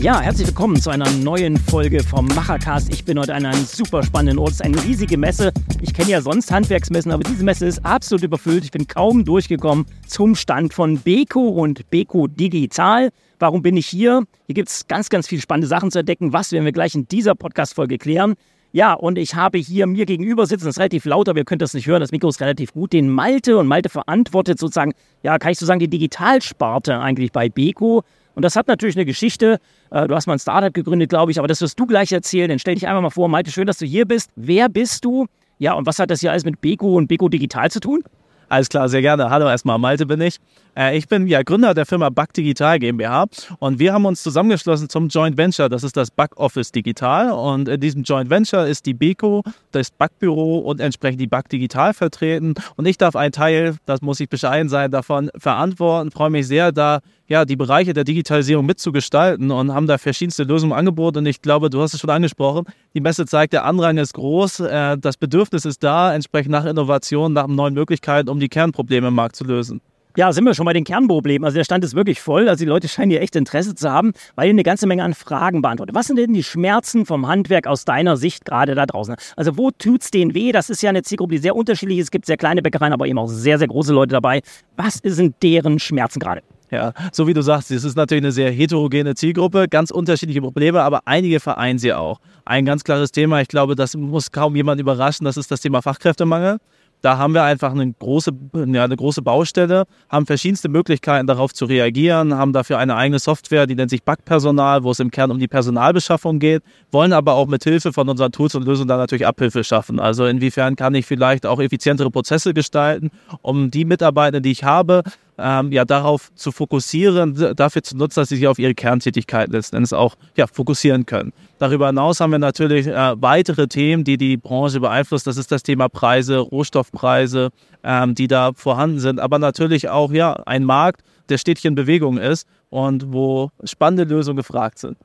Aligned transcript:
Ja, 0.00 0.20
herzlich 0.20 0.46
willkommen 0.46 0.80
zu 0.80 0.90
einer 0.90 1.10
neuen 1.10 1.56
Folge 1.56 2.04
vom 2.04 2.26
Machercast. 2.26 2.88
Ich 2.94 3.04
bin 3.04 3.18
heute 3.18 3.34
an 3.34 3.44
einem 3.44 3.64
super 3.64 4.04
spannenden 4.04 4.38
Ort. 4.38 4.50
Es 4.50 4.54
ist 4.60 4.64
eine 4.64 4.84
riesige 4.84 5.18
Messe. 5.18 5.52
Ich 5.82 5.92
kenne 5.92 6.10
ja 6.10 6.20
sonst 6.20 6.52
Handwerksmessen, 6.52 7.10
aber 7.10 7.24
diese 7.24 7.42
Messe 7.42 7.66
ist 7.66 7.84
absolut 7.84 8.22
überfüllt. 8.22 8.62
Ich 8.62 8.70
bin 8.70 8.86
kaum 8.86 9.24
durchgekommen 9.24 9.86
zum 10.06 10.36
Stand 10.36 10.72
von 10.72 10.98
Beko 10.98 11.48
und 11.48 11.90
Beko 11.90 12.28
Digital. 12.28 13.10
Warum 13.40 13.60
bin 13.62 13.76
ich 13.76 13.88
hier? 13.88 14.22
Hier 14.46 14.54
gibt 14.54 14.68
es 14.68 14.86
ganz, 14.86 15.08
ganz 15.08 15.26
viele 15.26 15.42
spannende 15.42 15.66
Sachen 15.66 15.90
zu 15.90 15.98
entdecken. 15.98 16.32
Was 16.32 16.52
werden 16.52 16.64
wir 16.64 16.72
gleich 16.72 16.94
in 16.94 17.08
dieser 17.08 17.34
Podcast-Folge 17.34 17.98
klären? 17.98 18.36
Ja, 18.70 18.92
und 18.92 19.18
ich 19.18 19.34
habe 19.34 19.58
hier 19.58 19.88
mir 19.88 20.06
gegenüber 20.06 20.46
sitzen, 20.46 20.66
das 20.66 20.74
ist 20.74 20.78
relativ 20.78 21.06
laut, 21.06 21.28
aber 21.28 21.38
ihr 21.38 21.44
könnt 21.44 21.62
das 21.62 21.74
nicht 21.74 21.86
hören, 21.86 22.00
das 22.00 22.12
Mikro 22.12 22.28
ist 22.28 22.40
relativ 22.40 22.72
gut, 22.72 22.92
den 22.92 23.08
Malte. 23.10 23.58
Und 23.58 23.66
Malte 23.66 23.88
verantwortet 23.88 24.60
sozusagen, 24.60 24.92
ja, 25.24 25.38
kann 25.38 25.50
ich 25.50 25.58
so 25.58 25.66
sagen, 25.66 25.80
die 25.80 25.88
Digitalsparte 25.88 27.00
eigentlich 27.00 27.32
bei 27.32 27.48
Beko. 27.48 28.04
Und 28.38 28.44
das 28.44 28.54
hat 28.54 28.68
natürlich 28.68 28.94
eine 28.94 29.04
Geschichte. 29.04 29.58
Äh, 29.90 30.06
du 30.06 30.14
hast 30.14 30.28
mal 30.28 30.34
ein 30.34 30.38
Startup 30.38 30.72
gegründet, 30.72 31.10
glaube 31.10 31.32
ich, 31.32 31.40
aber 31.40 31.48
das 31.48 31.60
wirst 31.60 31.76
du 31.76 31.86
gleich 31.86 32.12
erzählen. 32.12 32.48
Dann 32.48 32.60
stell 32.60 32.76
dich 32.76 32.86
einfach 32.86 33.02
mal 33.02 33.10
vor. 33.10 33.28
Malte, 33.28 33.50
schön, 33.50 33.66
dass 33.66 33.78
du 33.78 33.84
hier 33.84 34.04
bist. 34.04 34.30
Wer 34.36 34.68
bist 34.68 35.04
du? 35.04 35.26
Ja, 35.58 35.72
und 35.72 35.86
was 35.86 35.98
hat 35.98 36.08
das 36.08 36.20
hier 36.20 36.30
alles 36.30 36.44
mit 36.44 36.60
Beko 36.60 36.94
und 36.94 37.08
Beko 37.08 37.28
Digital 37.28 37.68
zu 37.68 37.80
tun? 37.80 38.04
Alles 38.48 38.68
klar, 38.68 38.88
sehr 38.88 39.02
gerne. 39.02 39.28
Hallo 39.28 39.48
erstmal, 39.48 39.76
Malte 39.78 40.06
bin 40.06 40.20
ich. 40.20 40.36
Äh, 40.76 40.96
ich 40.96 41.08
bin 41.08 41.26
ja 41.26 41.42
Gründer 41.42 41.74
der 41.74 41.84
Firma 41.84 42.10
Bug 42.10 42.32
Digital 42.32 42.78
GmbH 42.78 43.26
und 43.58 43.80
wir 43.80 43.92
haben 43.92 44.06
uns 44.06 44.22
zusammengeschlossen 44.22 44.88
zum 44.88 45.08
Joint 45.08 45.36
Venture. 45.36 45.68
Das 45.68 45.82
ist 45.82 45.96
das 45.96 46.10
Bug 46.12 46.36
Office 46.36 46.70
Digital 46.70 47.32
und 47.32 47.68
in 47.68 47.80
diesem 47.80 48.04
Joint 48.04 48.30
Venture 48.30 48.68
ist 48.68 48.86
die 48.86 48.94
Beko, 48.94 49.42
das 49.72 49.90
Bug-Büro 49.90 50.60
und 50.60 50.80
entsprechend 50.80 51.20
die 51.20 51.26
Bug 51.26 51.48
Digital 51.48 51.92
vertreten. 51.92 52.54
Und 52.76 52.86
ich 52.86 52.96
darf 52.96 53.16
einen 53.16 53.32
Teil, 53.32 53.76
das 53.84 54.00
muss 54.00 54.20
ich 54.20 54.28
bescheiden 54.28 54.68
sein, 54.68 54.92
davon 54.92 55.30
verantworten. 55.36 56.12
Freue 56.12 56.30
mich 56.30 56.46
sehr, 56.46 56.70
da 56.72 57.00
ja, 57.28 57.44
die 57.44 57.56
Bereiche 57.56 57.92
der 57.92 58.04
Digitalisierung 58.04 58.66
mitzugestalten 58.66 59.50
und 59.50 59.72
haben 59.72 59.86
da 59.86 59.98
verschiedenste 59.98 60.44
Lösungen 60.44 60.72
angeboten. 60.72 61.18
Und 61.18 61.26
ich 61.26 61.42
glaube, 61.42 61.70
du 61.70 61.80
hast 61.80 61.94
es 61.94 62.00
schon 62.00 62.10
angesprochen, 62.10 62.64
die 62.94 63.00
Messe 63.00 63.26
zeigt, 63.26 63.52
der 63.52 63.64
Andrang 63.64 63.98
ist 63.98 64.14
groß, 64.14 64.60
äh, 64.60 64.98
das 64.98 65.16
Bedürfnis 65.16 65.64
ist 65.64 65.84
da, 65.84 66.14
entsprechend 66.14 66.52
nach 66.52 66.64
Innovation, 66.64 67.32
nach 67.32 67.46
neuen 67.46 67.74
Möglichkeiten, 67.74 68.28
um 68.28 68.40
die 68.40 68.48
Kernprobleme 68.48 69.08
im 69.08 69.14
Markt 69.14 69.36
zu 69.36 69.44
lösen. 69.44 69.80
Ja, 70.16 70.32
sind 70.32 70.44
wir 70.44 70.54
schon 70.54 70.64
bei 70.64 70.72
den 70.72 70.82
Kernproblemen. 70.82 71.44
Also 71.44 71.56
der 71.56 71.64
Stand 71.64 71.84
ist 71.84 71.94
wirklich 71.94 72.20
voll. 72.20 72.48
Also 72.48 72.64
die 72.64 72.68
Leute 72.68 72.88
scheinen 72.88 73.12
hier 73.12 73.20
echt 73.20 73.36
Interesse 73.36 73.76
zu 73.76 73.88
haben, 73.88 74.12
weil 74.34 74.46
ihr 74.46 74.50
eine 74.50 74.64
ganze 74.64 74.88
Menge 74.88 75.04
an 75.04 75.14
Fragen 75.14 75.62
beantwortet. 75.62 75.94
Was 75.94 76.08
sind 76.08 76.16
denn 76.16 76.32
die 76.32 76.42
Schmerzen 76.42 77.06
vom 77.06 77.28
Handwerk 77.28 77.68
aus 77.68 77.84
deiner 77.84 78.16
Sicht 78.16 78.44
gerade 78.44 78.74
da 78.74 78.84
draußen? 78.84 79.14
Also 79.36 79.56
wo 79.56 79.70
tut 79.70 80.02
es 80.02 80.10
denen 80.10 80.34
weh? 80.34 80.50
Das 80.50 80.70
ist 80.70 80.82
ja 80.82 80.90
eine 80.90 81.02
Zielgruppe, 81.02 81.34
die 81.34 81.38
sehr 81.38 81.54
unterschiedlich 81.54 81.98
ist. 81.98 82.06
Es 82.06 82.10
gibt 82.10 82.26
sehr 82.26 82.36
kleine 82.36 82.62
Bäckereien, 82.62 82.92
aber 82.92 83.06
eben 83.06 83.18
auch 83.18 83.28
sehr, 83.28 83.58
sehr 83.58 83.68
große 83.68 83.92
Leute 83.92 84.12
dabei. 84.12 84.40
Was 84.76 84.94
sind 85.04 85.36
deren 85.40 85.78
Schmerzen 85.78 86.18
gerade? 86.18 86.42
Ja, 86.70 86.92
so 87.12 87.26
wie 87.26 87.34
du 87.34 87.42
sagst, 87.42 87.70
es 87.70 87.84
ist 87.84 87.96
natürlich 87.96 88.22
eine 88.22 88.32
sehr 88.32 88.50
heterogene 88.50 89.14
Zielgruppe, 89.14 89.68
ganz 89.68 89.90
unterschiedliche 89.90 90.42
Probleme, 90.42 90.82
aber 90.82 91.00
einige 91.06 91.40
vereinen 91.40 91.78
sie 91.78 91.94
auch. 91.94 92.20
Ein 92.44 92.66
ganz 92.66 92.84
klares 92.84 93.10
Thema, 93.10 93.40
ich 93.40 93.48
glaube, 93.48 93.74
das 93.74 93.96
muss 93.96 94.32
kaum 94.32 94.54
jemand 94.54 94.80
überraschen, 94.80 95.24
das 95.24 95.38
ist 95.38 95.50
das 95.50 95.60
Thema 95.60 95.80
Fachkräftemangel. 95.80 96.58
Da 97.00 97.16
haben 97.16 97.32
wir 97.32 97.44
einfach 97.44 97.70
eine 97.70 97.92
große, 97.92 98.32
ja, 98.72 98.84
eine 98.84 98.96
große 98.96 99.22
Baustelle, 99.22 99.84
haben 100.08 100.26
verschiedenste 100.26 100.68
Möglichkeiten 100.68 101.28
darauf 101.28 101.54
zu 101.54 101.64
reagieren, 101.64 102.34
haben 102.34 102.52
dafür 102.52 102.78
eine 102.78 102.96
eigene 102.96 103.20
Software, 103.20 103.68
die 103.68 103.76
nennt 103.76 103.90
sich 103.90 104.02
Backpersonal, 104.02 104.82
wo 104.82 104.90
es 104.90 104.98
im 104.98 105.12
Kern 105.12 105.30
um 105.30 105.38
die 105.38 105.46
Personalbeschaffung 105.46 106.40
geht, 106.40 106.62
wollen 106.90 107.12
aber 107.12 107.34
auch 107.34 107.46
mit 107.46 107.62
Hilfe 107.62 107.92
von 107.92 108.08
unseren 108.08 108.32
Tools 108.32 108.56
und 108.56 108.64
Lösungen 108.64 108.88
da 108.88 108.96
natürlich 108.96 109.26
Abhilfe 109.26 109.62
schaffen. 109.62 110.00
Also 110.00 110.26
inwiefern 110.26 110.74
kann 110.74 110.94
ich 110.96 111.06
vielleicht 111.06 111.46
auch 111.46 111.60
effizientere 111.60 112.10
Prozesse 112.10 112.52
gestalten, 112.52 113.10
um 113.42 113.70
die 113.70 113.84
Mitarbeiter, 113.84 114.40
die 114.40 114.50
ich 114.50 114.64
habe, 114.64 115.04
ähm, 115.38 115.72
ja, 115.72 115.84
darauf 115.84 116.32
zu 116.34 116.52
fokussieren, 116.52 117.54
dafür 117.56 117.82
zu 117.82 117.96
nutzen, 117.96 118.20
dass 118.20 118.28
sie 118.28 118.36
sich 118.36 118.46
auf 118.46 118.58
ihre 118.58 118.74
Kerntätigkeit 118.74 119.50
letzten 119.50 119.76
Endes 119.76 119.92
auch 119.92 120.16
ja, 120.36 120.46
fokussieren 120.46 121.06
können. 121.06 121.32
Darüber 121.58 121.86
hinaus 121.88 122.20
haben 122.20 122.32
wir 122.32 122.38
natürlich 122.38 122.86
äh, 122.86 123.14
weitere 123.20 123.68
Themen, 123.68 124.04
die 124.04 124.16
die 124.16 124.36
Branche 124.36 124.80
beeinflussen. 124.80 125.28
Das 125.28 125.36
ist 125.36 125.52
das 125.52 125.62
Thema 125.62 125.88
Preise, 125.88 126.38
Rohstoffpreise, 126.38 127.50
ähm, 127.84 128.14
die 128.14 128.26
da 128.26 128.52
vorhanden 128.54 128.98
sind, 129.00 129.20
aber 129.20 129.38
natürlich 129.38 129.88
auch 129.88 130.12
ja, 130.12 130.34
ein 130.46 130.64
Markt, 130.64 131.02
der 131.28 131.38
stetig 131.38 131.64
in 131.64 131.74
Bewegung 131.74 132.18
ist 132.18 132.46
und 132.70 133.12
wo 133.12 133.50
spannende 133.64 134.04
Lösungen 134.04 134.36
gefragt 134.36 134.78
sind. 134.78 134.96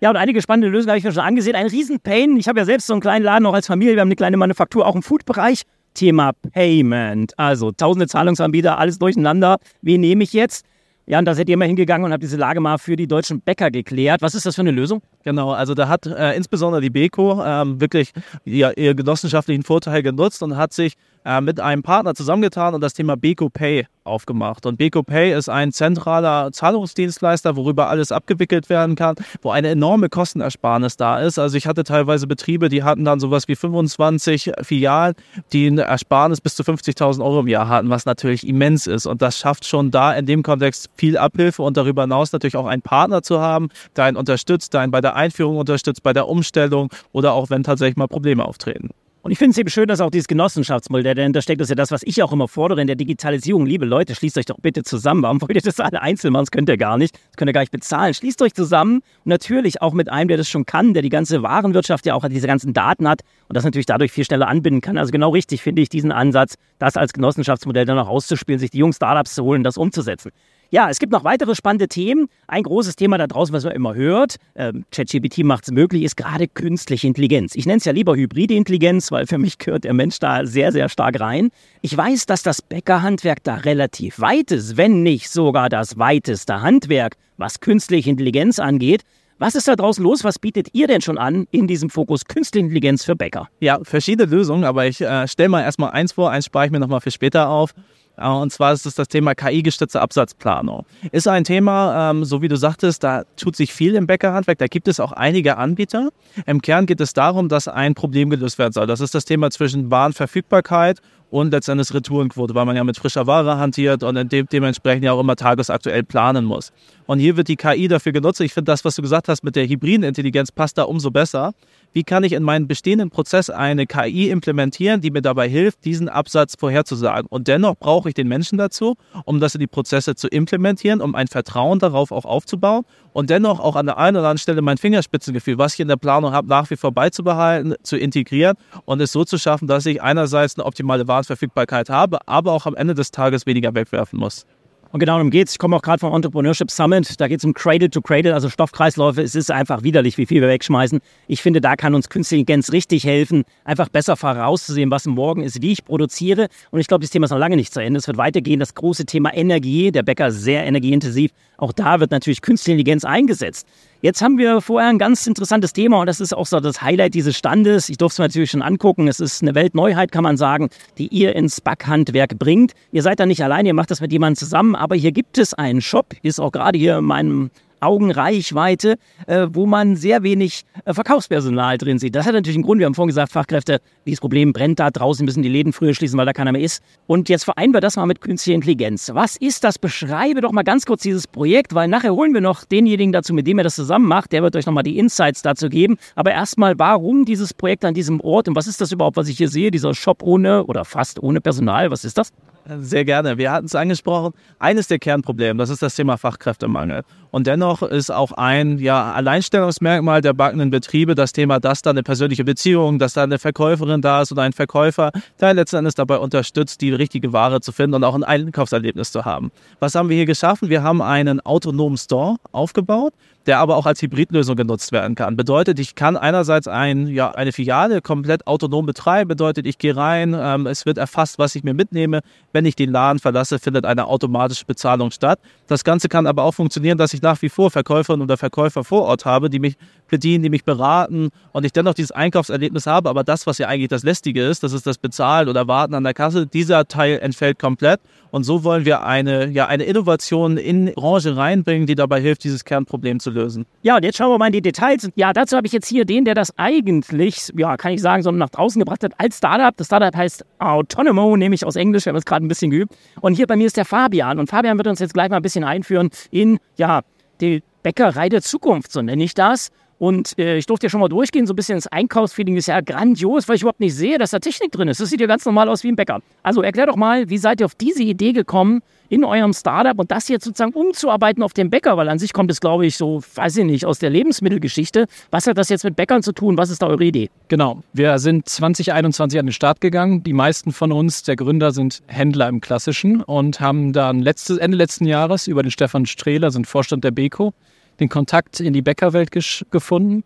Ja, 0.00 0.10
und 0.10 0.16
einige 0.16 0.42
spannende 0.42 0.68
Lösungen 0.68 0.90
habe 0.90 0.98
ich 0.98 1.04
mir 1.04 1.12
schon 1.12 1.22
angesehen. 1.22 1.56
Ein 1.56 1.68
Riesenpain. 1.68 2.36
Ich 2.36 2.48
habe 2.48 2.58
ja 2.58 2.66
selbst 2.66 2.86
so 2.86 2.92
einen 2.92 3.00
kleinen 3.00 3.24
Laden 3.24 3.46
auch 3.46 3.54
als 3.54 3.66
Familie. 3.66 3.94
Wir 3.94 4.02
haben 4.02 4.08
eine 4.08 4.16
kleine 4.16 4.36
Manufaktur 4.36 4.86
auch 4.86 4.94
im 4.94 5.02
Food-Bereich. 5.02 5.62
Thema 5.96 6.32
Payment. 6.52 7.36
Also 7.38 7.72
tausende 7.72 8.06
Zahlungsanbieter, 8.06 8.78
alles 8.78 8.98
durcheinander. 8.98 9.58
Wen 9.82 10.00
nehme 10.02 10.22
ich 10.22 10.32
jetzt? 10.32 10.64
Ja, 11.08 11.20
und 11.20 11.24
da 11.24 11.34
seid 11.36 11.48
ihr 11.48 11.56
mal 11.56 11.66
hingegangen 11.66 12.04
und 12.04 12.12
habt 12.12 12.22
diese 12.22 12.36
Lage 12.36 12.58
mal 12.60 12.78
für 12.78 12.96
die 12.96 13.06
deutschen 13.06 13.40
Bäcker 13.40 13.70
geklärt. 13.70 14.22
Was 14.22 14.34
ist 14.34 14.44
das 14.44 14.56
für 14.56 14.62
eine 14.62 14.72
Lösung? 14.72 15.02
Genau, 15.22 15.52
also 15.52 15.72
da 15.74 15.86
hat 15.86 16.04
äh, 16.06 16.34
insbesondere 16.34 16.80
die 16.80 16.90
Beko 16.90 17.44
ähm, 17.44 17.80
wirklich 17.80 18.12
ja, 18.44 18.72
ihren 18.72 18.96
genossenschaftlichen 18.96 19.62
Vorteil 19.62 20.02
genutzt 20.02 20.42
und 20.42 20.56
hat 20.56 20.72
sich 20.72 20.94
äh, 21.26 21.40
mit 21.40 21.60
einem 21.60 21.82
Partner 21.82 22.14
zusammengetan 22.14 22.74
und 22.74 22.80
das 22.80 22.94
Thema 22.94 23.16
Beko 23.16 23.50
Pay 23.50 23.86
aufgemacht. 24.04 24.64
Und 24.64 24.78
Beko 24.78 25.02
Pay 25.02 25.36
ist 25.36 25.48
ein 25.48 25.72
zentraler 25.72 26.52
Zahlungsdienstleister, 26.52 27.56
worüber 27.56 27.88
alles 27.88 28.12
abgewickelt 28.12 28.70
werden 28.70 28.94
kann, 28.94 29.16
wo 29.42 29.50
eine 29.50 29.68
enorme 29.68 30.08
Kostenersparnis 30.08 30.96
da 30.96 31.18
ist. 31.18 31.38
Also 31.40 31.56
ich 31.56 31.66
hatte 31.66 31.82
teilweise 31.82 32.28
Betriebe, 32.28 32.68
die 32.68 32.84
hatten 32.84 33.04
dann 33.04 33.18
sowas 33.18 33.48
wie 33.48 33.56
25 33.56 34.52
Filialen, 34.62 35.14
die 35.52 35.66
eine 35.66 35.82
Ersparnis 35.82 36.40
bis 36.40 36.54
zu 36.54 36.62
50.000 36.62 37.20
Euro 37.24 37.40
im 37.40 37.48
Jahr 37.48 37.68
hatten, 37.68 37.90
was 37.90 38.06
natürlich 38.06 38.46
immens 38.46 38.86
ist. 38.86 39.06
Und 39.06 39.20
das 39.20 39.36
schafft 39.36 39.64
schon 39.64 39.90
da 39.90 40.14
in 40.14 40.26
dem 40.26 40.44
Kontext 40.44 40.90
viel 40.94 41.18
Abhilfe 41.18 41.62
und 41.62 41.76
darüber 41.76 42.02
hinaus 42.02 42.32
natürlich 42.32 42.56
auch 42.56 42.66
einen 42.66 42.82
Partner 42.82 43.22
zu 43.22 43.40
haben, 43.40 43.70
der 43.96 44.04
einen 44.04 44.16
unterstützt, 44.16 44.72
der 44.74 44.82
einen 44.82 44.92
bei 44.92 45.00
der 45.00 45.16
Einführung 45.16 45.56
unterstützt, 45.56 46.04
bei 46.04 46.12
der 46.12 46.28
Umstellung 46.28 46.90
oder 47.10 47.32
auch 47.32 47.50
wenn 47.50 47.64
tatsächlich 47.64 47.96
mal 47.96 48.06
Probleme 48.06 48.44
auftreten. 48.44 48.90
Und 49.26 49.32
ich 49.32 49.38
finde 49.38 49.50
es 49.50 49.58
eben 49.58 49.70
schön, 49.70 49.88
dass 49.88 50.00
auch 50.00 50.10
dieses 50.10 50.28
Genossenschaftsmodell 50.28 51.16
dahinter 51.16 51.42
steckt. 51.42 51.60
Das 51.60 51.64
ist 51.64 51.70
ja 51.70 51.74
das, 51.74 51.90
was 51.90 52.04
ich 52.04 52.22
auch 52.22 52.32
immer 52.32 52.46
fordere 52.46 52.80
in 52.80 52.86
der 52.86 52.94
Digitalisierung. 52.94 53.66
Liebe 53.66 53.84
Leute, 53.84 54.14
schließt 54.14 54.38
euch 54.38 54.44
doch 54.44 54.60
bitte 54.62 54.84
zusammen. 54.84 55.24
Warum 55.24 55.42
wollt 55.42 55.56
ihr 55.56 55.60
das 55.60 55.80
alle 55.80 56.00
einzeln 56.00 56.32
machen? 56.32 56.44
Das 56.44 56.52
könnt 56.52 56.68
ihr 56.68 56.76
gar 56.76 56.96
nicht. 56.96 57.16
Das 57.16 57.36
könnt 57.36 57.48
ihr 57.48 57.52
gar 57.52 57.62
nicht 57.62 57.72
bezahlen. 57.72 58.14
Schließt 58.14 58.40
euch 58.42 58.54
zusammen. 58.54 58.98
Und 58.98 59.26
natürlich 59.26 59.82
auch 59.82 59.94
mit 59.94 60.08
einem, 60.08 60.28
der 60.28 60.36
das 60.36 60.48
schon 60.48 60.64
kann, 60.64 60.94
der 60.94 61.02
die 61.02 61.08
ganze 61.08 61.42
Warenwirtschaft 61.42 62.06
ja 62.06 62.14
auch 62.14 62.24
diese 62.28 62.46
ganzen 62.46 62.72
Daten 62.72 63.08
hat 63.08 63.22
und 63.48 63.56
das 63.56 63.64
natürlich 63.64 63.86
dadurch 63.86 64.12
viel 64.12 64.24
schneller 64.24 64.46
anbinden 64.46 64.80
kann. 64.80 64.96
Also 64.96 65.10
genau 65.10 65.30
richtig 65.30 65.60
finde 65.60 65.82
ich 65.82 65.88
diesen 65.88 66.12
Ansatz, 66.12 66.54
das 66.78 66.96
als 66.96 67.12
Genossenschaftsmodell 67.12 67.84
dann 67.84 67.98
auch 67.98 68.06
auszuspielen, 68.06 68.60
sich 68.60 68.70
die 68.70 68.78
jungen 68.78 68.92
Startups 68.92 69.34
zu 69.34 69.42
holen, 69.42 69.64
das 69.64 69.76
umzusetzen. 69.76 70.30
Ja, 70.70 70.90
es 70.90 70.98
gibt 70.98 71.12
noch 71.12 71.22
weitere 71.22 71.54
spannende 71.54 71.86
Themen. 71.86 72.28
Ein 72.48 72.64
großes 72.64 72.96
Thema 72.96 73.18
da 73.18 73.26
draußen, 73.26 73.54
was 73.54 73.64
man 73.64 73.72
immer 73.72 73.94
hört, 73.94 74.36
ähm, 74.56 74.84
ChatGPT 74.90 75.44
macht 75.44 75.64
es 75.64 75.70
möglich, 75.70 76.02
ist 76.02 76.16
gerade 76.16 76.48
künstliche 76.48 77.06
Intelligenz. 77.06 77.54
Ich 77.54 77.66
nenne 77.66 77.78
es 77.78 77.84
ja 77.84 77.92
lieber 77.92 78.16
hybride 78.16 78.54
Intelligenz, 78.54 79.12
weil 79.12 79.26
für 79.26 79.38
mich 79.38 79.58
gehört 79.58 79.84
der 79.84 79.94
Mensch 79.94 80.18
da 80.18 80.44
sehr, 80.44 80.72
sehr 80.72 80.88
stark 80.88 81.20
rein. 81.20 81.50
Ich 81.82 81.96
weiß, 81.96 82.26
dass 82.26 82.42
das 82.42 82.62
Bäckerhandwerk 82.62 83.44
da 83.44 83.54
relativ 83.56 84.18
weit 84.18 84.50
ist, 84.50 84.76
wenn 84.76 85.02
nicht 85.02 85.30
sogar 85.30 85.68
das 85.68 85.98
weiteste 85.98 86.60
Handwerk, 86.62 87.16
was 87.36 87.60
künstliche 87.60 88.10
Intelligenz 88.10 88.58
angeht. 88.58 89.02
Was 89.38 89.54
ist 89.54 89.68
da 89.68 89.76
draußen 89.76 90.02
los? 90.02 90.24
Was 90.24 90.38
bietet 90.38 90.68
ihr 90.72 90.86
denn 90.86 91.02
schon 91.02 91.18
an 91.18 91.46
in 91.50 91.66
diesem 91.66 91.90
Fokus 91.90 92.24
Künstliche 92.24 92.64
Intelligenz 92.64 93.04
für 93.04 93.14
Bäcker? 93.14 93.48
Ja, 93.60 93.78
verschiedene 93.82 94.30
Lösungen, 94.30 94.64
aber 94.64 94.86
ich 94.86 95.02
äh, 95.02 95.28
stelle 95.28 95.50
mal 95.50 95.62
erstmal 95.62 95.90
eins 95.90 96.12
vor, 96.12 96.30
eins 96.30 96.46
spare 96.46 96.64
ich 96.66 96.72
mir 96.72 96.80
nochmal 96.80 97.02
für 97.02 97.10
später 97.10 97.50
auf. 97.50 97.74
Äh, 98.16 98.28
und 98.28 98.52
zwar 98.52 98.72
ist 98.72 98.86
es 98.86 98.94
das 98.94 99.08
Thema 99.08 99.34
KI-gestützte 99.34 100.00
Absatzplanung. 100.00 100.84
Ist 101.12 101.28
ein 101.28 101.44
Thema, 101.44 102.10
ähm, 102.10 102.24
so 102.24 102.42
wie 102.42 102.48
du 102.48 102.56
sagtest, 102.56 103.04
da 103.04 103.24
tut 103.36 103.56
sich 103.56 103.72
viel 103.72 103.94
im 103.94 104.06
Bäckerhandwerk. 104.06 104.58
Da 104.58 104.66
gibt 104.66 104.88
es 104.88 105.00
auch 105.00 105.12
einige 105.12 105.56
Anbieter. 105.56 106.10
Im 106.46 106.62
Kern 106.62 106.86
geht 106.86 107.00
es 107.00 107.12
darum, 107.12 107.48
dass 107.48 107.68
ein 107.68 107.94
Problem 107.94 108.30
gelöst 108.30 108.58
werden 108.58 108.72
soll. 108.72 108.86
Das 108.86 109.00
ist 109.00 109.14
das 109.14 109.24
Thema 109.24 109.50
zwischen 109.50 109.90
Warenverfügbarkeit 109.90 111.00
und 111.36 111.50
letztendlich 111.50 111.92
Retourenquote, 111.92 112.54
weil 112.54 112.64
man 112.64 112.76
ja 112.76 112.82
mit 112.82 112.96
frischer 112.96 113.26
Ware 113.26 113.58
hantiert 113.58 114.02
und 114.02 114.32
de 114.32 114.44
dementsprechend 114.50 115.04
ja 115.04 115.12
auch 115.12 115.20
immer 115.20 115.36
tagesaktuell 115.36 116.02
planen 116.02 116.46
muss. 116.46 116.72
Und 117.04 117.18
hier 117.18 117.36
wird 117.36 117.48
die 117.48 117.56
KI 117.56 117.88
dafür 117.88 118.12
genutzt. 118.12 118.40
Ich 118.40 118.54
finde 118.54 118.72
das, 118.72 118.86
was 118.86 118.96
du 118.96 119.02
gesagt 119.02 119.28
hast 119.28 119.44
mit 119.44 119.54
der 119.54 119.68
hybriden 119.68 120.02
Intelligenz, 120.02 120.50
passt 120.50 120.78
da 120.78 120.84
umso 120.84 121.10
besser. 121.10 121.52
Wie 121.92 122.04
kann 122.04 122.24
ich 122.24 122.32
in 122.32 122.42
meinen 122.42 122.66
bestehenden 122.66 123.10
Prozess 123.10 123.48
eine 123.48 123.86
KI 123.86 124.30
implementieren, 124.30 125.00
die 125.00 125.10
mir 125.10 125.22
dabei 125.22 125.48
hilft, 125.48 125.84
diesen 125.84 126.08
Absatz 126.08 126.54
vorherzusagen? 126.58 127.26
Und 127.28 127.48
dennoch 127.48 127.76
brauche 127.76 128.08
ich 128.08 128.14
den 128.14 128.28
Menschen 128.28 128.58
dazu, 128.58 128.96
um 129.24 129.38
das 129.38 129.54
in 129.54 129.60
die 129.60 129.66
Prozesse 129.66 130.14
zu 130.14 130.28
implementieren, 130.28 131.00
um 131.00 131.14
ein 131.14 131.26
Vertrauen 131.26 131.78
darauf 131.78 132.12
auch 132.12 132.24
aufzubauen 132.24 132.84
und 133.12 133.30
dennoch 133.30 133.60
auch 133.60 133.76
an 133.76 133.86
der 133.86 133.96
einen 133.96 134.18
oder 134.18 134.26
anderen 134.26 134.38
Stelle 134.38 134.60
mein 134.60 134.76
Fingerspitzengefühl, 134.76 135.56
was 135.56 135.72
ich 135.72 135.80
in 135.80 135.88
der 135.88 135.96
Planung 135.96 136.32
habe, 136.32 136.48
nach 136.48 136.68
wie 136.68 136.76
vor 136.76 136.92
beizubehalten, 136.92 137.74
zu 137.82 137.96
integrieren 137.96 138.56
und 138.84 139.00
es 139.00 139.10
so 139.10 139.24
zu 139.24 139.38
schaffen, 139.38 139.66
dass 139.66 139.86
ich 139.86 140.02
einerseits 140.02 140.58
eine 140.58 140.66
optimale 140.66 141.08
Warenverfügbarkeit 141.26 141.90
habe, 141.90 142.18
aber 142.26 142.52
auch 142.52 142.66
am 142.66 142.74
Ende 142.74 142.94
des 142.94 143.10
Tages 143.10 143.46
weniger 143.46 143.74
wegwerfen 143.74 144.18
muss. 144.18 144.46
Und 144.92 145.00
genau 145.00 145.14
darum 145.14 145.30
geht 145.30 145.48
es. 145.48 145.54
Ich 145.54 145.58
komme 145.58 145.76
auch 145.76 145.82
gerade 145.82 145.98
vom 145.98 146.14
Entrepreneurship 146.14 146.70
Summit. 146.70 147.20
Da 147.20 147.28
geht 147.28 147.40
es 147.40 147.44
um 147.44 147.52
Cradle 147.52 147.90
to 147.90 148.00
Cradle, 148.00 148.32
also 148.32 148.48
Stoffkreisläufe. 148.48 149.20
Es 149.20 149.34
ist 149.34 149.50
einfach 149.50 149.82
widerlich, 149.82 150.16
wie 150.16 150.26
viel 150.26 150.40
wir 150.40 150.48
wegschmeißen. 150.48 151.00
Ich 151.26 151.42
finde, 151.42 151.60
da 151.60 151.76
kann 151.76 151.94
uns 151.94 152.08
Künstliche 152.08 152.40
Intelligenz 152.40 152.72
richtig 152.72 153.04
helfen, 153.04 153.42
einfach 153.64 153.88
besser 153.88 154.16
vorauszusehen, 154.16 154.90
was 154.90 155.04
morgen 155.06 155.42
ist, 155.42 155.60
wie 155.60 155.72
ich 155.72 155.84
produziere. 155.84 156.48
Und 156.70 156.80
ich 156.80 156.86
glaube, 156.86 157.02
das 157.02 157.10
Thema 157.10 157.24
ist 157.24 157.30
noch 157.32 157.38
lange 157.38 157.56
nicht 157.56 157.74
zu 157.74 157.80
Ende. 157.80 157.98
Es 157.98 158.06
wird 158.06 158.16
weitergehen. 158.16 158.60
Das 158.60 158.74
große 158.74 159.04
Thema 159.06 159.34
Energie. 159.34 159.90
Der 159.90 160.04
Bäcker 160.04 160.30
sehr 160.30 160.64
energieintensiv. 160.64 161.32
Auch 161.58 161.72
da 161.72 162.00
wird 162.00 162.12
natürlich 162.12 162.40
Künstliche 162.40 162.72
Intelligenz 162.78 163.04
eingesetzt. 163.04 163.66
Jetzt 164.06 164.22
haben 164.22 164.38
wir 164.38 164.60
vorher 164.60 164.88
ein 164.88 164.98
ganz 164.98 165.26
interessantes 165.26 165.72
Thema 165.72 165.98
und 165.98 166.06
das 166.06 166.20
ist 166.20 166.32
auch 166.32 166.46
so 166.46 166.60
das 166.60 166.80
Highlight 166.80 167.14
dieses 167.14 167.36
Standes. 167.36 167.88
Ich 167.88 167.96
durfte 167.96 168.14
es 168.14 168.18
mir 168.20 168.24
natürlich 168.26 168.52
schon 168.52 168.62
angucken. 168.62 169.08
Es 169.08 169.18
ist 169.18 169.42
eine 169.42 169.56
Weltneuheit, 169.56 170.12
kann 170.12 170.22
man 170.22 170.36
sagen, 170.36 170.68
die 170.96 171.08
ihr 171.08 171.34
ins 171.34 171.60
Backhandwerk 171.60 172.38
bringt. 172.38 172.74
Ihr 172.92 173.02
seid 173.02 173.18
da 173.18 173.26
nicht 173.26 173.42
allein, 173.42 173.66
ihr 173.66 173.74
macht 173.74 173.90
das 173.90 174.00
mit 174.00 174.12
jemandem 174.12 174.36
zusammen, 174.36 174.76
aber 174.76 174.94
hier 174.94 175.10
gibt 175.10 175.38
es 175.38 175.54
einen 175.54 175.80
Shop, 175.80 176.14
ist 176.22 176.38
auch 176.38 176.52
gerade 176.52 176.78
hier 176.78 176.98
in 176.98 177.04
meinem 177.04 177.50
Augenreichweite, 177.80 178.96
äh, 179.26 179.46
wo 179.50 179.66
man 179.66 179.96
sehr 179.96 180.22
wenig 180.22 180.64
äh, 180.84 180.94
Verkaufspersonal 180.94 181.78
drin 181.78 181.98
sieht. 181.98 182.14
Das 182.14 182.26
hat 182.26 182.34
natürlich 182.34 182.56
einen 182.56 182.64
Grund. 182.64 182.78
Wir 182.78 182.86
haben 182.86 182.94
vorhin 182.94 183.08
gesagt, 183.08 183.32
Fachkräfte, 183.32 183.80
dieses 184.06 184.20
Problem 184.20 184.52
brennt 184.52 184.78
da 184.78 184.90
draußen, 184.90 185.24
müssen 185.24 185.42
die 185.42 185.48
Läden 185.48 185.72
früher 185.72 185.94
schließen, 185.94 186.18
weil 186.18 186.26
da 186.26 186.32
keiner 186.32 186.52
mehr 186.52 186.62
ist. 186.62 186.82
Und 187.06 187.28
jetzt 187.28 187.44
vereinen 187.44 187.72
wir 187.72 187.80
das 187.80 187.96
mal 187.96 188.06
mit 188.06 188.20
künstlicher 188.20 188.54
Intelligenz. 188.54 189.10
Was 189.12 189.36
ist 189.36 189.64
das? 189.64 189.78
Beschreibe 189.78 190.40
doch 190.40 190.52
mal 190.52 190.62
ganz 190.62 190.86
kurz 190.86 191.02
dieses 191.02 191.26
Projekt, 191.26 191.74
weil 191.74 191.88
nachher 191.88 192.14
holen 192.14 192.34
wir 192.34 192.40
noch 192.40 192.64
denjenigen 192.64 193.12
dazu, 193.12 193.34
mit 193.34 193.46
dem 193.46 193.58
ihr 193.58 193.64
das 193.64 193.74
zusammen 193.74 194.06
macht. 194.06 194.32
Der 194.32 194.42
wird 194.42 194.56
euch 194.56 194.66
nochmal 194.66 194.84
die 194.84 194.98
Insights 194.98 195.42
dazu 195.42 195.68
geben. 195.68 195.96
Aber 196.14 196.32
erstmal, 196.32 196.78
warum 196.78 197.24
dieses 197.24 197.54
Projekt 197.54 197.84
an 197.84 197.94
diesem 197.94 198.20
Ort 198.20 198.48
und 198.48 198.56
was 198.56 198.66
ist 198.66 198.80
das 198.80 198.92
überhaupt, 198.92 199.16
was 199.16 199.28
ich 199.28 199.38
hier 199.38 199.48
sehe? 199.48 199.70
Dieser 199.70 199.94
Shop 199.94 200.22
ohne 200.22 200.64
oder 200.64 200.84
fast 200.84 201.22
ohne 201.22 201.40
Personal. 201.40 201.90
Was 201.90 202.04
ist 202.04 202.18
das? 202.18 202.32
Sehr 202.80 203.04
gerne. 203.04 203.38
Wir 203.38 203.52
hatten 203.52 203.66
es 203.66 203.74
angesprochen. 203.74 204.32
Eines 204.58 204.88
der 204.88 204.98
Kernprobleme, 204.98 205.58
das 205.58 205.70
ist 205.70 205.82
das 205.82 205.94
Thema 205.94 206.16
Fachkräftemangel. 206.16 207.04
Und 207.36 207.46
dennoch 207.46 207.82
ist 207.82 208.10
auch 208.10 208.32
ein 208.32 208.78
ja, 208.78 209.12
Alleinstellungsmerkmal 209.12 210.22
der 210.22 210.32
backenden 210.32 210.70
Betriebe 210.70 211.14
das 211.14 211.34
Thema, 211.34 211.60
dass 211.60 211.82
da 211.82 211.90
eine 211.90 212.02
persönliche 212.02 212.44
Beziehung, 212.44 212.98
dass 212.98 213.12
da 213.12 213.24
eine 213.24 213.38
Verkäuferin 213.38 214.00
da 214.00 214.22
ist 214.22 214.32
oder 214.32 214.40
ein 214.40 214.54
Verkäufer, 214.54 215.12
der 215.38 215.52
letzten 215.52 215.76
Endes 215.76 215.94
dabei 215.94 216.16
unterstützt, 216.16 216.80
die 216.80 216.94
richtige 216.94 217.34
Ware 217.34 217.60
zu 217.60 217.72
finden 217.72 217.96
und 217.96 218.04
auch 218.04 218.14
ein 218.14 218.24
Einkaufserlebnis 218.24 219.12
zu 219.12 219.26
haben. 219.26 219.52
Was 219.80 219.94
haben 219.94 220.08
wir 220.08 220.16
hier 220.16 220.24
geschaffen? 220.24 220.70
Wir 220.70 220.82
haben 220.82 221.02
einen 221.02 221.40
autonomen 221.40 221.98
Store 221.98 222.36
aufgebaut, 222.52 223.12
der 223.46 223.58
aber 223.58 223.76
auch 223.76 223.86
als 223.86 224.02
Hybridlösung 224.02 224.56
genutzt 224.56 224.92
werden 224.92 225.14
kann. 225.14 225.36
Bedeutet, 225.36 225.78
ich 225.78 225.94
kann 225.94 226.16
einerseits 226.16 226.66
ein, 226.66 227.06
ja, 227.06 227.30
eine 227.32 227.52
Filiale 227.52 228.00
komplett 228.00 228.46
autonom 228.46 228.86
betreiben, 228.86 229.28
bedeutet, 229.28 229.66
ich 229.66 229.78
gehe 229.78 229.94
rein, 229.94 230.34
ähm, 230.38 230.66
es 230.66 230.86
wird 230.86 230.98
erfasst, 230.98 231.38
was 231.38 231.54
ich 231.54 231.64
mir 231.64 231.74
mitnehme. 231.74 232.20
Wenn 232.52 232.64
ich 232.64 232.76
den 232.76 232.90
Laden 232.90 233.18
verlasse, 233.18 233.58
findet 233.58 233.84
eine 233.84 234.06
automatische 234.06 234.64
Bezahlung 234.64 235.10
statt. 235.10 235.38
Das 235.66 235.84
Ganze 235.84 236.08
kann 236.08 236.26
aber 236.26 236.42
auch 236.42 236.52
funktionieren, 236.52 236.98
dass 236.98 237.12
ich 237.12 237.20
nach 237.26 237.42
wie 237.42 237.48
vor 237.48 237.72
Verkäuferinnen 237.72 238.22
oder 238.22 238.36
Verkäufer 238.36 238.84
vor 238.84 239.02
Ort 239.02 239.24
habe, 239.24 239.50
die 239.50 239.58
mich 239.58 239.76
bedienen, 240.08 240.44
die 240.44 240.50
mich 240.50 240.64
beraten 240.64 241.30
und 241.52 241.64
ich 241.64 241.72
dennoch 241.72 241.94
dieses 241.94 242.12
Einkaufserlebnis 242.12 242.86
habe. 242.86 243.10
Aber 243.10 243.24
das, 243.24 243.48
was 243.48 243.58
ja 243.58 243.66
eigentlich 243.66 243.88
das 243.88 244.04
Lästige 244.04 244.44
ist, 244.46 244.62
das 244.62 244.72
ist 244.72 244.86
das 244.86 244.96
Bezahlen 244.96 245.48
oder 245.48 245.66
Warten 245.66 245.94
an 245.94 246.04
der 246.04 246.14
Kasse, 246.14 246.46
dieser 246.46 246.86
Teil 246.86 247.18
entfällt 247.18 247.58
komplett. 247.58 248.00
Und 248.30 248.44
so 248.44 248.62
wollen 248.62 248.84
wir 248.84 249.02
eine, 249.02 249.48
ja, 249.48 249.66
eine 249.66 249.84
Innovation 249.84 250.56
in 250.56 250.86
die 250.86 250.92
Branche 250.92 251.36
reinbringen, 251.36 251.86
die 251.86 251.96
dabei 251.96 252.20
hilft, 252.20 252.44
dieses 252.44 252.64
Kernproblem 252.64 253.18
zu 253.18 253.30
lösen. 253.30 253.66
Ja, 253.82 253.96
und 253.96 254.04
jetzt 254.04 254.18
schauen 254.18 254.30
wir 254.30 254.38
mal 254.38 254.46
in 254.46 254.52
die 254.52 254.62
Details. 254.62 255.08
Ja, 255.16 255.32
dazu 255.32 255.56
habe 255.56 255.66
ich 255.66 255.72
jetzt 255.72 255.88
hier 255.88 256.04
den, 256.04 256.24
der 256.24 256.34
das 256.34 256.56
eigentlich, 256.56 257.52
ja, 257.56 257.76
kann 257.76 257.92
ich 257.92 258.02
sagen, 258.02 258.22
so 258.22 258.30
nach 258.30 258.50
draußen 258.50 258.78
gebracht 258.78 259.02
hat 259.02 259.12
als 259.18 259.38
Startup. 259.38 259.76
Das 259.76 259.88
Startup 259.88 260.14
heißt 260.14 260.44
Autonomo, 260.60 261.36
nehme 261.36 261.54
ich 261.56 261.66
aus 261.66 261.74
Englisch, 261.74 262.04
wir 262.04 262.10
haben 262.10 262.18
es 262.18 262.24
gerade 262.24 262.44
ein 262.44 262.48
bisschen 262.48 262.70
geübt. 262.70 262.94
Und 263.20 263.34
hier 263.34 263.48
bei 263.48 263.56
mir 263.56 263.66
ist 263.66 263.76
der 263.76 263.84
Fabian. 263.84 264.38
Und 264.38 264.50
Fabian 264.50 264.76
wird 264.76 264.86
uns 264.86 265.00
jetzt 265.00 265.14
gleich 265.14 265.30
mal 265.30 265.36
ein 265.36 265.42
bisschen 265.42 265.64
einführen 265.64 266.10
in, 266.30 266.58
ja, 266.76 267.02
die 267.40 267.62
Bäckerei 267.82 268.28
der 268.28 268.42
Zukunft, 268.42 268.92
so 268.92 269.02
nenne 269.02 269.22
ich 269.24 269.34
das. 269.34 269.70
Und 269.98 270.38
äh, 270.38 270.58
ich 270.58 270.66
durfte 270.66 270.86
ja 270.86 270.90
schon 270.90 271.00
mal 271.00 271.08
durchgehen, 271.08 271.46
so 271.46 271.54
ein 271.54 271.56
bisschen 271.56 271.76
das 271.76 271.86
Einkaufsfeeling 271.86 272.56
ist 272.56 272.66
ja 272.66 272.80
grandios, 272.80 273.48
weil 273.48 273.56
ich 273.56 273.62
überhaupt 273.62 273.80
nicht 273.80 273.94
sehe, 273.94 274.18
dass 274.18 274.30
da 274.30 274.38
Technik 274.38 274.72
drin 274.72 274.88
ist. 274.88 275.00
Das 275.00 275.08
sieht 275.08 275.20
ja 275.20 275.26
ganz 275.26 275.46
normal 275.46 275.68
aus 275.68 275.84
wie 275.84 275.88
ein 275.88 275.96
Bäcker. 275.96 276.20
Also 276.42 276.62
erklär 276.62 276.86
doch 276.86 276.96
mal, 276.96 277.30
wie 277.30 277.38
seid 277.38 277.60
ihr 277.60 277.66
auf 277.66 277.74
diese 277.74 278.02
Idee 278.02 278.32
gekommen, 278.32 278.82
in 279.08 279.24
eurem 279.24 279.52
Startup 279.52 279.98
und 279.98 280.10
das 280.10 280.28
jetzt 280.28 280.44
sozusagen 280.44 280.72
umzuarbeiten 280.72 281.42
auf 281.42 281.54
den 281.54 281.70
Bäcker? 281.70 281.96
Weil 281.96 282.08
an 282.08 282.18
sich 282.18 282.32
kommt 282.32 282.50
es, 282.50 282.60
glaube 282.60 282.86
ich, 282.86 282.96
so, 282.96 283.22
weiß 283.34 283.56
ich 283.56 283.64
nicht, 283.64 283.86
aus 283.86 283.98
der 283.98 284.10
Lebensmittelgeschichte. 284.10 285.06
Was 285.30 285.46
hat 285.46 285.56
das 285.56 285.70
jetzt 285.70 285.84
mit 285.84 285.96
Bäckern 285.96 286.22
zu 286.22 286.32
tun? 286.32 286.58
Was 286.58 286.68
ist 286.68 286.82
da 286.82 286.88
eure 286.88 287.04
Idee? 287.04 287.30
Genau. 287.48 287.82
Wir 287.94 288.18
sind 288.18 288.48
2021 288.48 289.38
an 289.38 289.46
den 289.46 289.52
Start 289.52 289.80
gegangen. 289.80 290.22
Die 290.22 290.34
meisten 290.34 290.72
von 290.72 290.92
uns, 290.92 291.22
der 291.22 291.36
Gründer, 291.36 291.70
sind 291.70 292.02
Händler 292.06 292.48
im 292.48 292.60
Klassischen 292.60 293.22
und 293.22 293.60
haben 293.60 293.94
dann 293.94 294.20
letztes, 294.20 294.58
Ende 294.58 294.76
letzten 294.76 295.06
Jahres 295.06 295.46
über 295.46 295.62
den 295.62 295.70
Stefan 295.70 296.04
Strehler, 296.04 296.50
sind 296.50 296.66
Vorstand 296.66 297.04
der 297.04 297.12
Beko, 297.12 297.54
den 298.00 298.08
Kontakt 298.08 298.60
in 298.60 298.72
die 298.72 298.82
Bäckerwelt 298.82 299.30
gefunden 299.70 300.24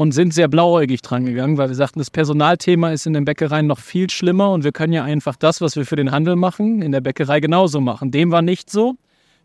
und 0.00 0.12
sind 0.12 0.32
sehr 0.32 0.48
blauäugig 0.48 1.02
dran 1.02 1.26
gegangen, 1.26 1.58
weil 1.58 1.68
wir 1.68 1.76
sagten, 1.76 1.98
das 1.98 2.10
Personalthema 2.10 2.90
ist 2.90 3.06
in 3.06 3.12
den 3.12 3.26
Bäckereien 3.26 3.66
noch 3.66 3.78
viel 3.78 4.08
schlimmer 4.08 4.50
und 4.50 4.64
wir 4.64 4.72
können 4.72 4.94
ja 4.94 5.04
einfach 5.04 5.36
das, 5.36 5.60
was 5.60 5.76
wir 5.76 5.84
für 5.84 5.96
den 5.96 6.10
Handel 6.10 6.36
machen, 6.36 6.80
in 6.80 6.90
der 6.90 7.02
Bäckerei 7.02 7.40
genauso 7.40 7.82
machen. 7.82 8.10
Dem 8.10 8.30
war 8.30 8.40
nicht 8.40 8.70
so. 8.70 8.94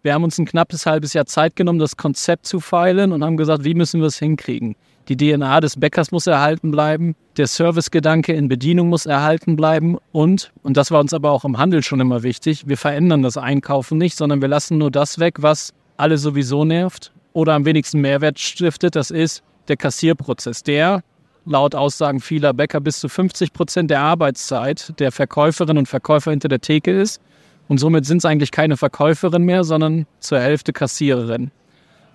Wir 0.02 0.14
haben 0.14 0.24
uns 0.24 0.38
ein 0.38 0.46
knappes 0.46 0.86
halbes 0.86 1.12
Jahr 1.12 1.26
Zeit 1.26 1.58
genommen, 1.58 1.80
das 1.80 1.98
Konzept 1.98 2.46
zu 2.46 2.62
feilen 2.62 3.12
und 3.12 3.22
haben 3.22 3.36
gesagt, 3.36 3.66
wie 3.66 3.74
müssen 3.74 4.00
wir 4.00 4.08
es 4.08 4.18
hinkriegen? 4.18 4.78
Die 5.10 5.18
DNA 5.18 5.60
des 5.60 5.78
Bäckers 5.78 6.12
muss 6.12 6.26
erhalten 6.26 6.72
bleiben, 6.72 7.16
der 7.36 7.48
Servicegedanke 7.48 8.32
in 8.32 8.48
Bedienung 8.48 8.88
muss 8.88 9.06
erhalten 9.06 9.58
bleiben 9.58 9.98
und, 10.14 10.54
und 10.64 10.78
das 10.78 10.90
war 10.90 11.02
uns 11.02 11.14
aber 11.14 11.32
auch 11.32 11.44
im 11.44 11.58
Handel 11.58 11.84
schon 11.84 12.00
immer 12.00 12.24
wichtig, 12.24 12.66
wir 12.66 12.78
verändern 12.78 13.24
das 13.24 13.36
Einkaufen 13.36 13.98
nicht, 13.98 14.16
sondern 14.16 14.42
wir 14.42 14.48
lassen 14.48 14.78
nur 14.78 14.90
das 14.90 15.20
weg, 15.20 15.42
was 15.42 15.74
alle 15.98 16.18
sowieso 16.18 16.64
nervt 16.64 17.12
oder 17.36 17.54
am 17.54 17.66
wenigsten 17.66 18.00
Mehrwert 18.00 18.40
stiftet, 18.40 18.96
das 18.96 19.12
ist 19.12 19.44
der 19.68 19.76
Kassierprozess. 19.76 20.64
Der 20.64 21.04
laut 21.46 21.76
Aussagen 21.76 22.22
vieler 22.22 22.54
Bäcker 22.54 22.80
bis 22.80 23.02
zu 23.02 23.10
50 23.10 23.52
Prozent 23.52 23.92
der 23.92 24.00
Arbeitszeit 24.00 24.98
der 25.00 25.12
Verkäuferinnen 25.12 25.80
und 25.80 25.88
Verkäufer 25.88 26.32
hinter 26.32 26.48
der 26.48 26.62
Theke 26.62 26.92
ist. 26.92 27.22
Und 27.68 27.80
somit 27.80 28.06
sind 28.06 28.20
es 28.20 28.26
eigentlich 28.26 28.52
keine 28.52 28.78
Verkäuferin 28.78 29.44
mehr, 29.44 29.66
sondern 29.66 30.08
zur 30.22 30.40
Hälfte 30.40 30.72
Kassiererin. 30.72 31.52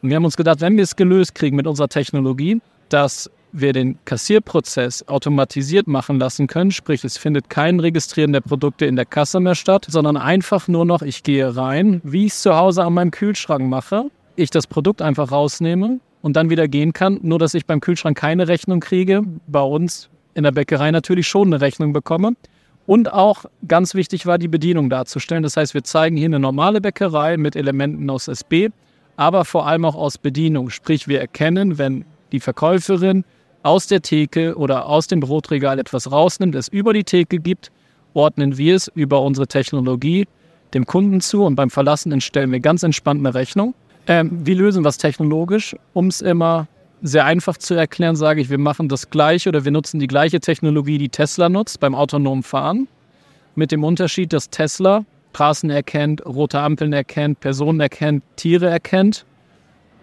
Und 0.00 0.08
wir 0.08 0.16
haben 0.16 0.24
uns 0.24 0.38
gedacht, 0.38 0.62
wenn 0.62 0.76
wir 0.78 0.84
es 0.84 0.96
gelöst 0.96 1.34
kriegen 1.34 1.54
mit 1.54 1.66
unserer 1.66 1.88
Technologie, 1.88 2.62
dass 2.88 3.30
wir 3.52 3.74
den 3.74 3.98
Kassierprozess 4.06 5.06
automatisiert 5.06 5.86
machen 5.86 6.18
lassen 6.18 6.46
können, 6.46 6.70
sprich 6.70 7.04
es 7.04 7.18
findet 7.18 7.50
kein 7.50 7.78
Registrieren 7.78 8.32
der 8.32 8.40
Produkte 8.40 8.86
in 8.86 8.96
der 8.96 9.04
Kasse 9.04 9.38
mehr 9.38 9.54
statt, 9.54 9.86
sondern 9.86 10.16
einfach 10.16 10.66
nur 10.66 10.86
noch, 10.86 11.02
ich 11.02 11.24
gehe 11.24 11.54
rein, 11.54 12.00
wie 12.04 12.26
ich 12.26 12.32
es 12.32 12.42
zu 12.42 12.56
Hause 12.56 12.84
an 12.84 12.94
meinem 12.94 13.10
Kühlschrank 13.10 13.68
mache, 13.68 14.06
ich 14.40 14.50
das 14.50 14.66
Produkt 14.66 15.02
einfach 15.02 15.30
rausnehme 15.30 16.00
und 16.22 16.36
dann 16.36 16.50
wieder 16.50 16.68
gehen 16.68 16.92
kann. 16.92 17.18
Nur, 17.22 17.38
dass 17.38 17.54
ich 17.54 17.66
beim 17.66 17.80
Kühlschrank 17.80 18.16
keine 18.16 18.48
Rechnung 18.48 18.80
kriege. 18.80 19.22
Bei 19.46 19.62
uns 19.62 20.08
in 20.34 20.44
der 20.44 20.52
Bäckerei 20.52 20.90
natürlich 20.90 21.28
schon 21.28 21.48
eine 21.48 21.60
Rechnung 21.60 21.92
bekomme. 21.92 22.34
Und 22.86 23.12
auch 23.12 23.44
ganz 23.68 23.94
wichtig 23.94 24.26
war, 24.26 24.38
die 24.38 24.48
Bedienung 24.48 24.90
darzustellen. 24.90 25.42
Das 25.42 25.56
heißt, 25.56 25.74
wir 25.74 25.84
zeigen 25.84 26.16
hier 26.16 26.26
eine 26.26 26.40
normale 26.40 26.80
Bäckerei 26.80 27.36
mit 27.36 27.54
Elementen 27.54 28.10
aus 28.10 28.26
SB, 28.26 28.70
aber 29.16 29.44
vor 29.44 29.66
allem 29.66 29.84
auch 29.84 29.94
aus 29.94 30.18
Bedienung. 30.18 30.70
Sprich, 30.70 31.06
wir 31.06 31.20
erkennen, 31.20 31.78
wenn 31.78 32.04
die 32.32 32.40
Verkäuferin 32.40 33.24
aus 33.62 33.86
der 33.86 34.02
Theke 34.02 34.56
oder 34.56 34.86
aus 34.86 35.06
dem 35.06 35.20
Brotregal 35.20 35.78
etwas 35.78 36.10
rausnimmt, 36.10 36.54
es 36.54 36.68
über 36.68 36.92
die 36.92 37.04
Theke 37.04 37.38
gibt, 37.38 37.70
ordnen 38.14 38.56
wir 38.56 38.74
es 38.74 38.88
über 38.94 39.20
unsere 39.22 39.46
Technologie 39.46 40.26
dem 40.74 40.86
Kunden 40.86 41.20
zu 41.20 41.44
und 41.44 41.56
beim 41.56 41.70
Verlassen 41.70 42.18
stellen 42.20 42.52
wir 42.52 42.60
ganz 42.60 42.82
entspannt 42.82 43.20
eine 43.20 43.34
Rechnung. 43.34 43.74
Ähm, 44.10 44.40
wie 44.44 44.54
lösen 44.54 44.82
wir 44.84 44.88
es 44.88 44.98
technologisch? 44.98 45.76
Um 45.92 46.08
es 46.08 46.20
immer 46.20 46.66
sehr 47.00 47.26
einfach 47.26 47.56
zu 47.56 47.74
erklären, 47.74 48.16
sage 48.16 48.40
ich, 48.40 48.50
wir 48.50 48.58
machen 48.58 48.88
das 48.88 49.08
gleiche 49.08 49.48
oder 49.48 49.64
wir 49.64 49.70
nutzen 49.70 50.00
die 50.00 50.08
gleiche 50.08 50.40
Technologie, 50.40 50.98
die 50.98 51.08
Tesla 51.08 51.48
nutzt 51.48 51.78
beim 51.78 51.94
autonomen 51.94 52.42
Fahren. 52.42 52.88
Mit 53.54 53.70
dem 53.70 53.84
Unterschied, 53.84 54.32
dass 54.32 54.50
Tesla 54.50 55.04
Straßen 55.30 55.70
erkennt, 55.70 56.26
rote 56.26 56.58
Ampeln 56.58 56.92
erkennt, 56.92 57.38
Personen 57.38 57.78
erkennt, 57.78 58.24
Tiere 58.34 58.68
erkennt. 58.68 59.24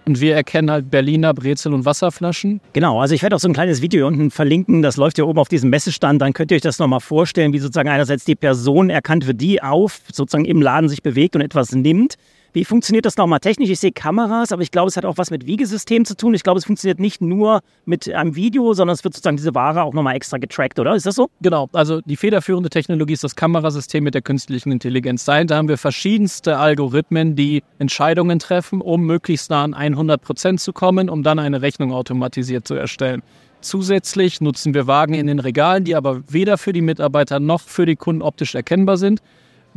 Und 0.05 0.21
wir 0.21 0.35
erkennen 0.35 0.71
halt 0.71 0.89
Berliner 0.89 1.33
Brezel 1.33 1.73
und 1.73 1.83
Wasserflaschen. 1.83 2.61
Genau, 2.71 3.01
also 3.01 3.13
ich 3.13 3.23
werde 3.23 3.35
auch 3.35 3.41
so 3.41 3.49
ein 3.49 3.53
kleines 3.53 3.81
Video 3.81 3.99
hier 3.99 4.07
unten 4.07 4.31
verlinken. 4.31 4.81
Das 4.81 4.95
läuft 4.95 5.17
hier 5.17 5.27
oben 5.27 5.37
auf 5.37 5.49
diesem 5.49 5.69
Messestand. 5.69 6.21
Dann 6.21 6.31
könnt 6.31 6.49
ihr 6.51 6.55
euch 6.55 6.61
das 6.61 6.79
nochmal 6.79 7.01
vorstellen, 7.01 7.51
wie 7.51 7.59
sozusagen 7.59 7.89
einerseits 7.89 8.23
die 8.23 8.35
Person 8.35 8.89
erkannt 8.89 9.27
wird, 9.27 9.41
die 9.41 9.61
auf 9.61 9.99
sozusagen 10.13 10.45
im 10.45 10.61
Laden 10.61 10.87
sich 10.87 11.03
bewegt 11.03 11.35
und 11.35 11.41
etwas 11.41 11.73
nimmt. 11.73 12.15
Wie 12.57 12.65
funktioniert 12.65 13.05
das 13.05 13.17
nochmal 13.17 13.39
technisch? 13.39 13.69
Ich 13.69 13.79
sehe 13.79 13.91
Kameras, 13.91 14.51
aber 14.51 14.63
ich 14.63 14.71
glaube, 14.71 14.87
es 14.87 14.97
hat 14.97 15.05
auch 15.05 15.19
was 15.19 15.29
mit 15.29 15.45
Wiegesystem 15.45 16.05
zu 16.05 16.17
tun. 16.17 16.33
Ich 16.33 16.41
glaube, 16.41 16.57
es 16.57 16.65
funktioniert 16.65 16.99
nicht 16.99 17.21
nur 17.21 17.61
mit 17.85 18.11
einem 18.11 18.35
Video, 18.35 18.73
sondern 18.73 18.95
es 18.95 19.03
wird 19.03 19.13
sozusagen 19.13 19.37
diese 19.37 19.53
Ware 19.53 19.83
auch 19.83 19.93
nochmal 19.93 20.15
extra 20.15 20.39
getrackt, 20.39 20.79
oder? 20.79 20.95
Ist 20.95 21.05
das 21.05 21.13
so? 21.13 21.29
Genau. 21.39 21.69
Also 21.73 22.01
die 22.01 22.15
federführende 22.15 22.71
Technologie 22.71 23.13
ist 23.13 23.23
das 23.23 23.35
Kamerasystem 23.35 24.03
mit 24.03 24.15
der 24.15 24.23
künstlichen 24.23 24.71
Intelligenz. 24.71 25.23
Da 25.25 25.37
haben 25.51 25.67
wir 25.67 25.77
verschiedenste 25.77 26.57
Algorithmen, 26.57 27.35
die 27.35 27.61
Entscheidungen 27.77 28.39
treffen, 28.39 28.81
um 28.81 29.05
möglichst 29.05 29.51
nah 29.51 29.63
an 29.63 29.75
100 29.75 30.19
Prozent 30.19 30.59
zu 30.59 30.73
kommen, 30.73 31.11
um 31.11 31.21
dann 31.21 31.37
eine 31.37 31.61
Rechnung 31.61 31.93
automatisiert 31.93 32.67
zu 32.67 32.73
erstellen. 32.73 33.21
Zusätzlich 33.61 34.41
nutzen 34.41 34.73
wir 34.73 34.87
Wagen 34.87 35.13
in 35.13 35.27
den 35.27 35.37
Regalen, 35.37 35.83
die 35.83 35.95
aber 35.95 36.23
weder 36.27 36.57
für 36.57 36.73
die 36.73 36.81
Mitarbeiter 36.81 37.39
noch 37.39 37.61
für 37.61 37.85
die 37.85 37.95
Kunden 37.95 38.23
optisch 38.23 38.55
erkennbar 38.55 38.97
sind 38.97 39.21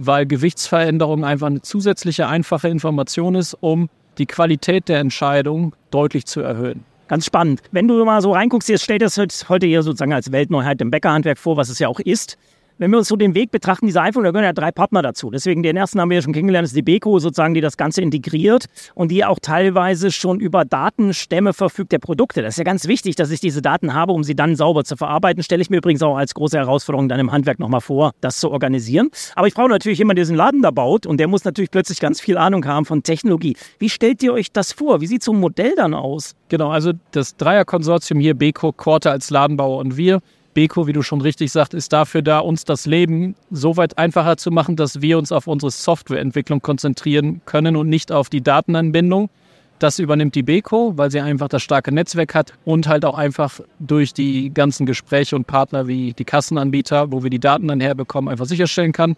weil 0.07 0.27
Gewichtsveränderung 0.27 1.25
einfach 1.25 1.49
eine 1.49 1.63
zusätzliche, 1.63 2.27
einfache 2.27 2.69
Information 2.69 3.35
ist, 3.35 3.55
um 3.61 3.89
die 4.19 4.27
Qualität 4.27 4.89
der 4.89 4.99
Entscheidung 4.99 5.75
deutlich 5.91 6.27
zu 6.27 6.41
erhöhen. 6.41 6.85
Ganz 7.09 7.27
spannend. 7.27 7.61
Wenn 7.73 7.89
du 7.89 8.05
mal 8.05 8.23
so 8.23 8.33
reinguckst, 8.33 8.69
jetzt 8.69 8.85
stellt 8.85 9.03
das 9.03 9.19
heute 9.49 9.67
hier 9.67 9.83
sozusagen 9.83 10.13
als 10.13 10.33
Weltneuheit 10.33 10.81
im 10.81 10.91
Bäckerhandwerk 10.91 11.39
vor, 11.39 11.57
was 11.57 11.69
es 11.69 11.79
ja 11.79 11.89
auch 11.89 12.01
ist 12.01 12.39
wenn 12.81 12.91
wir 12.91 12.97
uns 12.97 13.09
so 13.09 13.17
den 13.17 13.35
Weg 13.35 13.51
betrachten, 13.51 13.85
dieser 13.85 14.03
iPhone, 14.03 14.25
da 14.25 14.31
gehören 14.31 14.47
ja 14.47 14.55
drei 14.55 14.73
Partner 14.73 15.03
dazu. 15.03 15.31
Deswegen 15.31 15.63
den 15.63 15.77
ersten 15.77 16.01
haben 16.01 16.09
wir 16.09 16.17
ja 16.17 16.23
schon 16.23 16.33
kennengelernt, 16.33 16.67
ist 16.67 16.75
die 16.75 16.81
Beko 16.81 17.19
sozusagen, 17.19 17.53
die 17.53 17.61
das 17.61 17.77
Ganze 17.77 18.01
integriert 18.01 18.65
und 18.95 19.11
die 19.11 19.23
auch 19.23 19.39
teilweise 19.39 20.11
schon 20.11 20.41
über 20.41 20.65
Datenstämme 20.65 21.53
verfügt 21.53 21.93
der 21.93 21.99
Produkte. 21.99 22.41
Das 22.41 22.55
ist 22.55 22.59
ja 22.59 22.65
ganz 22.65 22.89
wichtig, 22.89 23.17
dass 23.17 23.31
ich 23.31 23.41
diese 23.41 23.61
Daten 23.61 23.93
habe, 23.93 24.13
um 24.13 24.25
sie 24.25 24.35
dann 24.35 24.57
sauber 24.57 24.85
zu 24.85 24.97
verarbeiten. 24.97 25.43
Stelle 25.43 25.61
ich 25.61 25.69
mir 25.69 25.77
übrigens 25.77 26.03
auch 26.03 26.17
als 26.17 26.33
große 26.33 26.57
Herausforderung 26.57 27.11
dann 27.11 27.21
im 27.21 27.31
Handwerk 27.31 27.59
nochmal 27.59 27.83
vor, 27.83 28.13
das 28.23 28.41
zu 28.41 28.51
organisieren. 28.51 29.11
Aber 29.35 29.47
ich 29.47 29.53
brauche 29.53 29.69
natürlich 29.69 29.99
jemanden, 29.99 30.17
der 30.17 30.25
diesen 30.25 30.37
Laden 30.37 30.63
da 30.63 30.71
baut 30.71 31.05
und 31.05 31.21
der 31.21 31.29
muss 31.29 31.45
natürlich 31.45 31.71
plötzlich 31.71 32.01
ganz 32.01 32.19
viel 32.19 32.39
Ahnung 32.39 32.65
haben 32.65 32.87
von 32.87 33.03
Technologie. 33.03 33.59
Wie 33.79 33.91
stellt 33.91 34.23
ihr 34.23 34.33
euch 34.33 34.53
das 34.53 34.73
vor? 34.73 35.03
Wie 35.03 35.07
sieht 35.07 35.23
so 35.23 35.35
ein 35.35 35.41
Modell 35.41 35.75
dann 35.77 35.93
aus? 35.93 36.35
Genau, 36.49 36.71
also 36.71 36.93
das 37.11 37.37
Dreierkonsortium 37.37 38.21
hier, 38.21 38.33
Beko, 38.33 38.73
Quarter 38.73 39.11
als 39.11 39.29
Ladenbauer 39.29 39.81
und 39.81 39.99
wir 39.99 40.21
Beko, 40.53 40.87
wie 40.87 40.93
du 40.93 41.03
schon 41.03 41.21
richtig 41.21 41.53
sagst, 41.53 41.75
ist 41.75 41.93
dafür 41.93 42.23
da, 42.23 42.41
uns 42.41 42.65
das 42.65 42.87
Leben 42.87 43.37
so 43.51 43.77
weit 43.77 43.99
einfacher 43.99 44.37
zu 44.37 44.51
machen, 44.51 44.75
dass 44.75 45.01
wir 45.01 45.17
uns 45.17 45.31
auf 45.31 45.47
unsere 45.47 45.71
Softwareentwicklung 45.71 46.61
konzentrieren 46.61 47.41
können 47.47 47.77
und 47.77 47.89
nicht 47.89 48.11
auf 48.11 48.29
die 48.29 48.43
Datenanbindung. 48.43 49.31
Das 49.79 49.99
übernimmt 49.99 50.35
die 50.35 50.43
Beko, 50.43 50.93
weil 50.97 51.11
sie 51.11 51.21
einfach 51.21 51.49
das 51.49 51.63
starke 51.63 51.93
Netzwerk 51.93 52.35
hat 52.35 52.53
und 52.65 52.89
halt 52.89 53.05
auch 53.05 53.17
einfach 53.17 53.61
durch 53.79 54.13
die 54.13 54.53
ganzen 54.53 54.87
Gespräche 54.87 55.37
und 55.37 55.47
Partner 55.47 55.87
wie 55.87 56.13
die 56.13 56.25
Kassenanbieter, 56.25 57.13
wo 57.13 57.23
wir 57.23 57.31
die 57.31 57.39
Daten 57.39 57.69
dann 57.69 57.81
herbekommen, 57.81 58.29
einfach 58.29 58.47
sicherstellen 58.47 58.93
kann. 58.93 59.17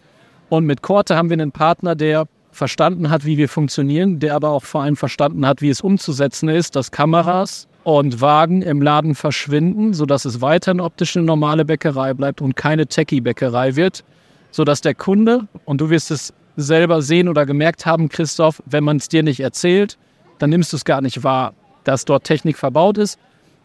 Und 0.50 0.66
mit 0.66 0.82
Korte 0.82 1.16
haben 1.16 1.30
wir 1.30 1.34
einen 1.34 1.50
Partner, 1.50 1.94
der 1.94 2.28
verstanden 2.52 3.10
hat, 3.10 3.24
wie 3.24 3.38
wir 3.38 3.48
funktionieren, 3.48 4.20
der 4.20 4.36
aber 4.36 4.50
auch 4.50 4.62
vor 4.62 4.82
allem 4.82 4.96
verstanden 4.96 5.46
hat, 5.46 5.62
wie 5.62 5.70
es 5.70 5.80
umzusetzen 5.80 6.48
ist, 6.48 6.76
dass 6.76 6.90
Kameras 6.90 7.66
und 7.84 8.20
Wagen 8.20 8.62
im 8.62 8.80
Laden 8.80 9.14
verschwinden, 9.14 9.94
sodass 9.94 10.24
es 10.24 10.40
weiterhin 10.40 10.80
optisch 10.80 11.16
eine 11.16 11.26
normale 11.26 11.64
Bäckerei 11.64 12.14
bleibt 12.14 12.40
und 12.40 12.56
keine 12.56 12.86
Techie-Bäckerei 12.86 13.76
wird, 13.76 14.04
sodass 14.50 14.80
der 14.80 14.94
Kunde, 14.94 15.48
und 15.64 15.80
du 15.80 15.90
wirst 15.90 16.10
es 16.10 16.32
selber 16.56 17.02
sehen 17.02 17.28
oder 17.28 17.46
gemerkt 17.46 17.86
haben, 17.86 18.08
Christoph, 18.08 18.62
wenn 18.66 18.84
man 18.84 18.98
es 18.98 19.08
dir 19.08 19.22
nicht 19.22 19.40
erzählt, 19.40 19.98
dann 20.38 20.50
nimmst 20.50 20.72
du 20.72 20.76
es 20.76 20.84
gar 20.84 21.00
nicht 21.00 21.24
wahr, 21.24 21.54
dass 21.84 22.04
dort 22.04 22.24
Technik 22.24 22.56
verbaut 22.56 22.98
ist. 22.98 23.18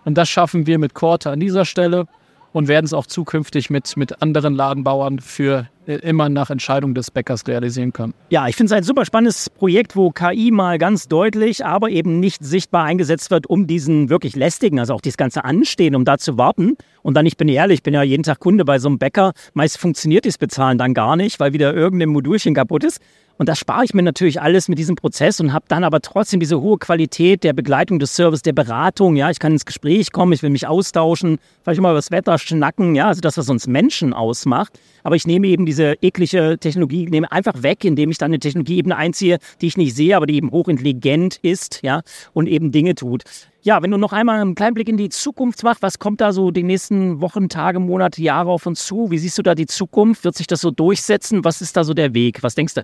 Und 0.05 0.17
das 0.17 0.29
schaffen 0.29 0.67
wir 0.67 0.79
mit 0.79 0.93
Korte 0.93 1.29
an 1.29 1.39
dieser 1.39 1.65
Stelle 1.65 2.07
und 2.53 2.67
werden 2.67 2.85
es 2.85 2.93
auch 2.93 3.05
zukünftig 3.05 3.69
mit, 3.69 3.97
mit 3.97 4.21
anderen 4.21 4.55
Ladenbauern 4.55 5.19
für 5.19 5.67
immer 5.87 6.29
nach 6.29 6.49
Entscheidung 6.49 6.93
des 6.93 7.11
Bäckers 7.11 7.47
realisieren 7.47 7.93
können. 7.93 8.13
Ja, 8.29 8.47
ich 8.47 8.55
finde 8.55 8.73
es 8.73 8.77
ein 8.77 8.83
super 8.83 9.05
spannendes 9.05 9.49
Projekt, 9.49 9.95
wo 9.95 10.11
KI 10.11 10.51
mal 10.51 10.77
ganz 10.77 11.07
deutlich, 11.07 11.65
aber 11.65 11.89
eben 11.89 12.19
nicht 12.19 12.43
sichtbar 12.43 12.83
eingesetzt 12.83 13.31
wird, 13.31 13.47
um 13.47 13.67
diesen 13.67 14.09
wirklich 14.09 14.35
lästigen, 14.35 14.79
also 14.79 14.93
auch 14.93 15.01
dieses 15.01 15.17
ganze 15.17 15.45
Anstehen, 15.45 15.95
um 15.95 16.05
da 16.05 16.17
zu 16.17 16.37
warten. 16.37 16.75
Und 17.03 17.13
dann, 17.13 17.25
ich 17.25 17.37
bin 17.37 17.47
ehrlich, 17.47 17.79
ich 17.79 17.83
bin 17.83 17.93
ja 17.93 18.03
jeden 18.03 18.23
Tag 18.23 18.39
Kunde 18.39 18.65
bei 18.65 18.79
so 18.79 18.89
einem 18.89 18.99
Bäcker. 18.99 19.31
Meist 19.53 19.77
funktioniert 19.77 20.25
das 20.25 20.37
Bezahlen 20.37 20.77
dann 20.77 20.93
gar 20.93 21.15
nicht, 21.15 21.39
weil 21.39 21.53
wieder 21.53 21.73
irgendein 21.73 22.09
Modulchen 22.09 22.53
kaputt 22.53 22.83
ist. 22.83 22.99
Und 23.37 23.47
das 23.49 23.59
spare 23.59 23.85
ich 23.85 23.93
mir 23.93 24.01
natürlich 24.01 24.41
alles 24.41 24.67
mit 24.67 24.79
diesem 24.79 24.95
Prozess 24.95 25.39
und 25.39 25.53
habe 25.53 25.65
dann 25.67 25.83
aber 25.83 26.01
trotzdem 26.01 26.39
diese 26.39 26.59
hohe 26.59 26.79
Qualität 26.79 27.43
der 27.43 27.53
Begleitung 27.53 27.99
des 27.99 28.15
Service, 28.15 28.41
der 28.41 28.53
Beratung. 28.53 29.15
Ja, 29.15 29.29
ich 29.29 29.37
kann 29.39 29.51
ins 29.51 29.65
Gespräch 29.65 30.11
kommen, 30.11 30.33
ich 30.33 30.41
will 30.41 30.49
mich 30.49 30.65
austauschen, 30.65 31.37
vielleicht 31.63 31.79
mal 31.79 31.89
über 31.91 31.99
das 31.99 32.09
Wetter 32.09 32.37
schnacken. 32.39 32.95
Ja, 32.95 33.07
also 33.07 33.21
das, 33.21 33.37
was 33.37 33.47
uns 33.49 33.67
Menschen 33.67 34.13
ausmacht. 34.13 34.79
Aber 35.03 35.15
ich 35.15 35.27
nehme 35.27 35.47
eben 35.47 35.65
diese 35.65 35.76
eklige 35.79 36.57
Technologie, 36.59 37.05
nehme 37.07 37.31
einfach 37.31 37.63
weg, 37.63 37.85
indem 37.85 38.09
ich 38.11 38.17
dann 38.17 38.31
eine 38.31 38.39
Technologieebene 38.39 38.95
einziehe, 38.95 39.39
die 39.61 39.67
ich 39.67 39.77
nicht 39.77 39.95
sehe, 39.95 40.15
aber 40.15 40.25
die 40.25 40.35
eben 40.35 40.51
hochintelligent 40.51 41.39
ist, 41.41 41.79
ja, 41.83 42.01
und 42.33 42.47
eben 42.47 42.71
Dinge 42.71 42.95
tut. 42.95 43.23
Ja, 43.61 43.81
wenn 43.83 43.91
du 43.91 43.97
noch 43.97 44.13
einmal 44.13 44.39
einen 44.39 44.55
kleinen 44.55 44.75
Blick 44.75 44.87
in 44.87 44.97
die 44.97 45.09
Zukunft 45.09 45.63
machst, 45.63 45.81
was 45.81 45.99
kommt 45.99 46.21
da 46.21 46.31
so 46.31 46.51
die 46.51 46.63
nächsten 46.63 47.21
Wochen, 47.21 47.49
Tage, 47.49 47.79
Monate, 47.79 48.21
Jahre 48.21 48.49
auf 48.49 48.65
uns 48.65 48.85
zu? 48.85 49.11
Wie 49.11 49.17
siehst 49.17 49.37
du 49.37 49.41
da 49.41 49.55
die 49.55 49.65
Zukunft? 49.65 50.23
Wird 50.23 50.35
sich 50.35 50.47
das 50.47 50.61
so 50.61 50.71
durchsetzen? 50.71 51.43
Was 51.43 51.61
ist 51.61 51.75
da 51.75 51.83
so 51.83 51.93
der 51.93 52.13
Weg? 52.13 52.43
Was 52.43 52.55
denkst 52.55 52.75
du? 52.75 52.83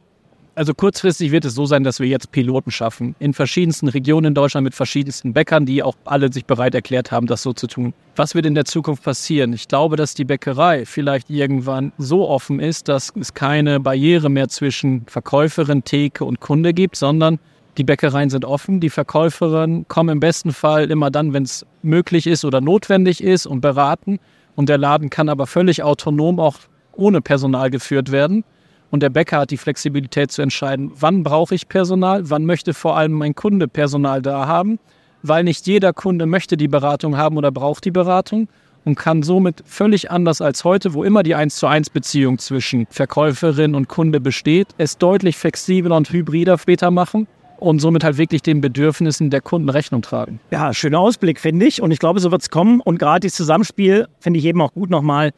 Also 0.55 0.75
kurzfristig 0.75 1.31
wird 1.31 1.45
es 1.45 1.55
so 1.55 1.65
sein, 1.65 1.83
dass 1.83 1.99
wir 1.99 2.05
jetzt 2.05 2.31
Piloten 2.31 2.69
schaffen. 2.69 3.15
In 3.17 3.33
verschiedensten 3.33 3.87
Regionen 3.87 4.27
in 4.27 4.33
Deutschland 4.35 4.63
mit 4.63 4.75
verschiedensten 4.75 5.33
Bäckern, 5.33 5.65
die 5.65 5.81
auch 5.81 5.95
alle 6.05 6.31
sich 6.31 6.45
bereit 6.45 6.75
erklärt 6.75 7.11
haben, 7.11 7.25
das 7.25 7.41
so 7.41 7.53
zu 7.53 7.65
tun. 7.65 7.95
Was 8.15 8.35
wird 8.35 8.45
in 8.45 8.53
der 8.53 8.65
Zukunft 8.65 9.01
passieren? 9.01 9.51
Ich 9.53 9.67
glaube, 9.67 9.95
dass 9.95 10.13
die 10.13 10.25
Bäckerei 10.25 10.85
vielleicht 10.85 11.31
irgendwann 11.31 11.91
so 11.97 12.29
offen 12.29 12.59
ist, 12.59 12.87
dass 12.87 13.11
es 13.19 13.33
keine 13.33 13.79
Barriere 13.79 14.29
mehr 14.29 14.47
zwischen 14.47 15.05
Verkäuferin, 15.07 15.83
Theke 15.83 16.23
und 16.23 16.39
Kunde 16.39 16.75
gibt, 16.75 16.97
sondern 16.97 17.39
die 17.79 17.83
Bäckereien 17.83 18.29
sind 18.29 18.45
offen. 18.45 18.79
Die 18.79 18.91
Verkäuferinnen 18.91 19.87
kommen 19.87 20.09
im 20.09 20.19
besten 20.19 20.53
Fall 20.53 20.91
immer 20.91 21.09
dann, 21.09 21.33
wenn 21.33 21.43
es 21.43 21.65
möglich 21.81 22.27
ist 22.27 22.45
oder 22.45 22.61
notwendig 22.61 23.23
ist 23.23 23.47
und 23.47 23.61
beraten. 23.61 24.19
Und 24.55 24.69
der 24.69 24.77
Laden 24.77 25.09
kann 25.09 25.29
aber 25.29 25.47
völlig 25.47 25.81
autonom 25.81 26.39
auch 26.39 26.57
ohne 26.95 27.21
Personal 27.21 27.71
geführt 27.71 28.11
werden. 28.11 28.43
Und 28.93 29.01
der 29.01 29.09
Bäcker 29.09 29.39
hat 29.39 29.49
die 29.49 29.57
Flexibilität 29.57 30.31
zu 30.31 30.43
entscheiden, 30.43 30.91
wann 30.99 31.23
brauche 31.23 31.55
ich 31.55 31.67
Personal, 31.67 32.29
wann 32.29 32.45
möchte 32.45 32.75
vor 32.75 32.95
allem 32.95 33.13
mein 33.13 33.33
Kunde 33.33 33.67
Personal 33.67 34.21
da 34.21 34.45
haben, 34.45 34.77
weil 35.23 35.43
nicht 35.43 35.65
jeder 35.65 35.93
Kunde 35.93 36.27
möchte 36.27 36.57
die 36.57 36.67
Beratung 36.67 37.17
haben 37.17 37.37
oder 37.37 37.51
braucht 37.51 37.85
die 37.85 37.89
Beratung 37.89 38.49
und 38.85 38.93
kann 38.93 39.23
somit 39.23 39.63
völlig 39.65 40.11
anders 40.11 40.41
als 40.41 40.63
heute, 40.63 40.93
wo 40.93 41.03
immer 41.03 41.23
die 41.23 41.33
1 41.33 41.55
zu 41.55 41.65
1 41.65 41.89
Beziehung 41.89 42.37
zwischen 42.37 42.85
Verkäuferin 42.91 43.73
und 43.73 43.87
Kunde 43.89 44.19
besteht, 44.19 44.67
es 44.77 44.99
deutlich 44.99 45.37
flexibler 45.37 45.97
und 45.97 46.11
hybrider 46.11 46.59
später 46.59 46.91
machen 46.91 47.25
und 47.57 47.79
somit 47.79 48.03
halt 48.03 48.19
wirklich 48.19 48.43
den 48.43 48.61
Bedürfnissen 48.61 49.31
der 49.31 49.41
Kunden 49.41 49.69
Rechnung 49.69 50.03
tragen. 50.03 50.39
Ja, 50.51 50.71
schöner 50.71 50.99
Ausblick, 50.99 51.39
finde 51.39 51.65
ich. 51.65 51.81
Und 51.81 51.89
ich 51.89 51.97
glaube, 51.97 52.19
so 52.19 52.29
wird 52.29 52.43
es 52.43 52.51
kommen. 52.51 52.79
Und 52.79 52.99
gerade 52.99 53.21
dieses 53.21 53.37
Zusammenspiel 53.37 54.07
finde 54.19 54.37
ich 54.37 54.45
eben 54.45 54.61
auch 54.61 54.71
gut 54.71 54.91
nochmal 54.91 55.31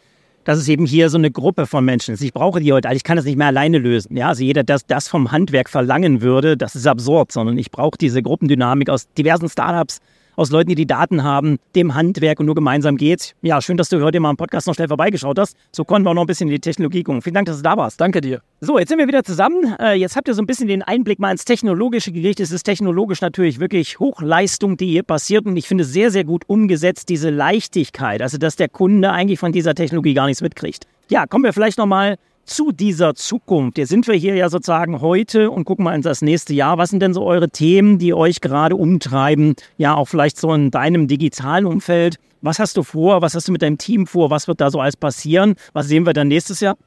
dass 0.45 0.57
es 0.57 0.69
eben 0.69 0.85
hier 0.85 1.09
so 1.09 1.17
eine 1.17 1.31
Gruppe 1.31 1.65
von 1.65 1.83
Menschen 1.83 2.13
ist. 2.13 2.21
Ich 2.21 2.31
brauche 2.31 2.61
die 2.61 2.71
heute, 2.71 2.87
also 2.87 2.95
ich 2.95 3.03
kann 3.03 3.17
das 3.17 3.25
nicht 3.25 3.37
mehr 3.37 3.47
alleine 3.47 3.79
lösen. 3.79 4.15
Ja, 4.15 4.29
also 4.29 4.43
jeder, 4.43 4.63
der 4.63 4.79
das 4.87 5.07
vom 5.09 5.31
Handwerk 5.31 5.69
verlangen 5.69 6.21
würde, 6.21 6.55
das 6.55 6.75
ist 6.75 6.87
absurd, 6.87 7.31
sondern 7.33 7.57
ich 7.57 7.71
brauche 7.71 7.97
diese 7.97 8.21
Gruppendynamik 8.21 8.89
aus 8.89 9.11
diversen 9.13 9.49
Startups, 9.49 9.99
aus 10.35 10.51
Leuten, 10.51 10.69
die 10.69 10.75
die 10.75 10.85
Daten 10.85 11.23
haben, 11.23 11.57
dem 11.75 11.95
Handwerk 11.95 12.39
und 12.39 12.45
nur 12.45 12.55
gemeinsam 12.55 12.97
geht's. 12.97 13.33
Ja, 13.41 13.61
schön, 13.61 13.77
dass 13.77 13.89
du 13.89 14.01
heute 14.01 14.19
mal 14.19 14.31
im 14.31 14.37
Podcast 14.37 14.67
noch 14.67 14.75
schnell 14.75 14.87
vorbeigeschaut 14.87 15.39
hast. 15.39 15.55
So 15.71 15.83
konnten 15.83 16.05
wir 16.05 16.11
auch 16.11 16.15
noch 16.15 16.23
ein 16.23 16.27
bisschen 16.27 16.47
in 16.47 16.53
die 16.53 16.59
Technologie 16.59 17.03
gucken. 17.03 17.21
Vielen 17.21 17.35
Dank, 17.35 17.47
dass 17.47 17.57
du 17.57 17.63
da 17.63 17.77
warst. 17.77 17.99
Danke 18.01 18.21
dir. 18.21 18.41
So, 18.61 18.79
jetzt 18.79 18.89
sind 18.89 18.99
wir 18.99 19.07
wieder 19.07 19.23
zusammen. 19.23 19.75
Äh, 19.79 19.93
jetzt 19.93 20.15
habt 20.15 20.27
ihr 20.27 20.33
so 20.33 20.41
ein 20.41 20.47
bisschen 20.47 20.67
den 20.67 20.81
Einblick 20.81 21.19
mal 21.19 21.31
ins 21.31 21.45
Technologische 21.45 22.11
gekriegt. 22.11 22.39
Es 22.39 22.51
ist 22.51 22.63
technologisch 22.63 23.21
natürlich 23.21 23.59
wirklich 23.59 23.99
Hochleistung, 23.99 24.77
die 24.77 24.87
hier 24.87 25.03
passiert. 25.03 25.45
Und 25.45 25.57
ich 25.57 25.67
finde 25.67 25.83
sehr, 25.83 26.11
sehr 26.11 26.23
gut 26.23 26.43
umgesetzt, 26.47 27.09
diese 27.09 27.29
Leichtigkeit. 27.29 28.21
Also, 28.21 28.37
dass 28.37 28.55
der 28.55 28.69
Kunde 28.69 29.11
eigentlich 29.11 29.39
von 29.39 29.51
dieser 29.51 29.75
Technologie 29.75 30.13
gar 30.13 30.25
nichts 30.25 30.41
mitkriegt. 30.41 30.87
Ja, 31.09 31.27
kommen 31.27 31.43
wir 31.43 31.53
vielleicht 31.53 31.77
nochmal 31.77 32.17
zu 32.45 32.71
dieser 32.71 33.15
Zukunft. 33.15 33.77
Jetzt 33.77 33.89
sind 33.89 34.07
wir 34.07 34.15
hier 34.15 34.35
ja 34.35 34.49
sozusagen 34.49 35.01
heute 35.01 35.51
und 35.51 35.65
gucken 35.65 35.85
mal 35.85 35.95
in 35.95 36.01
das 36.01 36.21
nächste 36.21 36.53
Jahr. 36.53 36.77
Was 36.77 36.91
sind 36.91 37.01
denn 37.01 37.13
so 37.13 37.23
eure 37.25 37.49
Themen, 37.49 37.97
die 37.97 38.13
euch 38.13 38.41
gerade 38.41 38.75
umtreiben? 38.75 39.55
Ja, 39.77 39.95
auch 39.95 40.05
vielleicht 40.05 40.37
so 40.37 40.53
in 40.53 40.71
deinem 40.71 41.07
digitalen 41.07 41.65
Umfeld. 41.65 42.17
Was 42.41 42.59
hast 42.59 42.77
du 42.77 42.83
vor? 42.83 43.21
Was 43.21 43.33
hast 43.33 43.47
du 43.47 43.51
mit 43.51 43.61
deinem 43.61 43.77
Team 43.77 44.05
vor? 44.07 44.29
Was 44.29 44.47
wird 44.47 44.61
da 44.61 44.69
so 44.69 44.79
alles 44.79 44.95
passieren? 44.95 45.55
Was 45.73 45.87
sehen 45.87 46.05
wir 46.05 46.13
dann 46.13 46.27
nächstes 46.27 46.59
Jahr? 46.59 46.77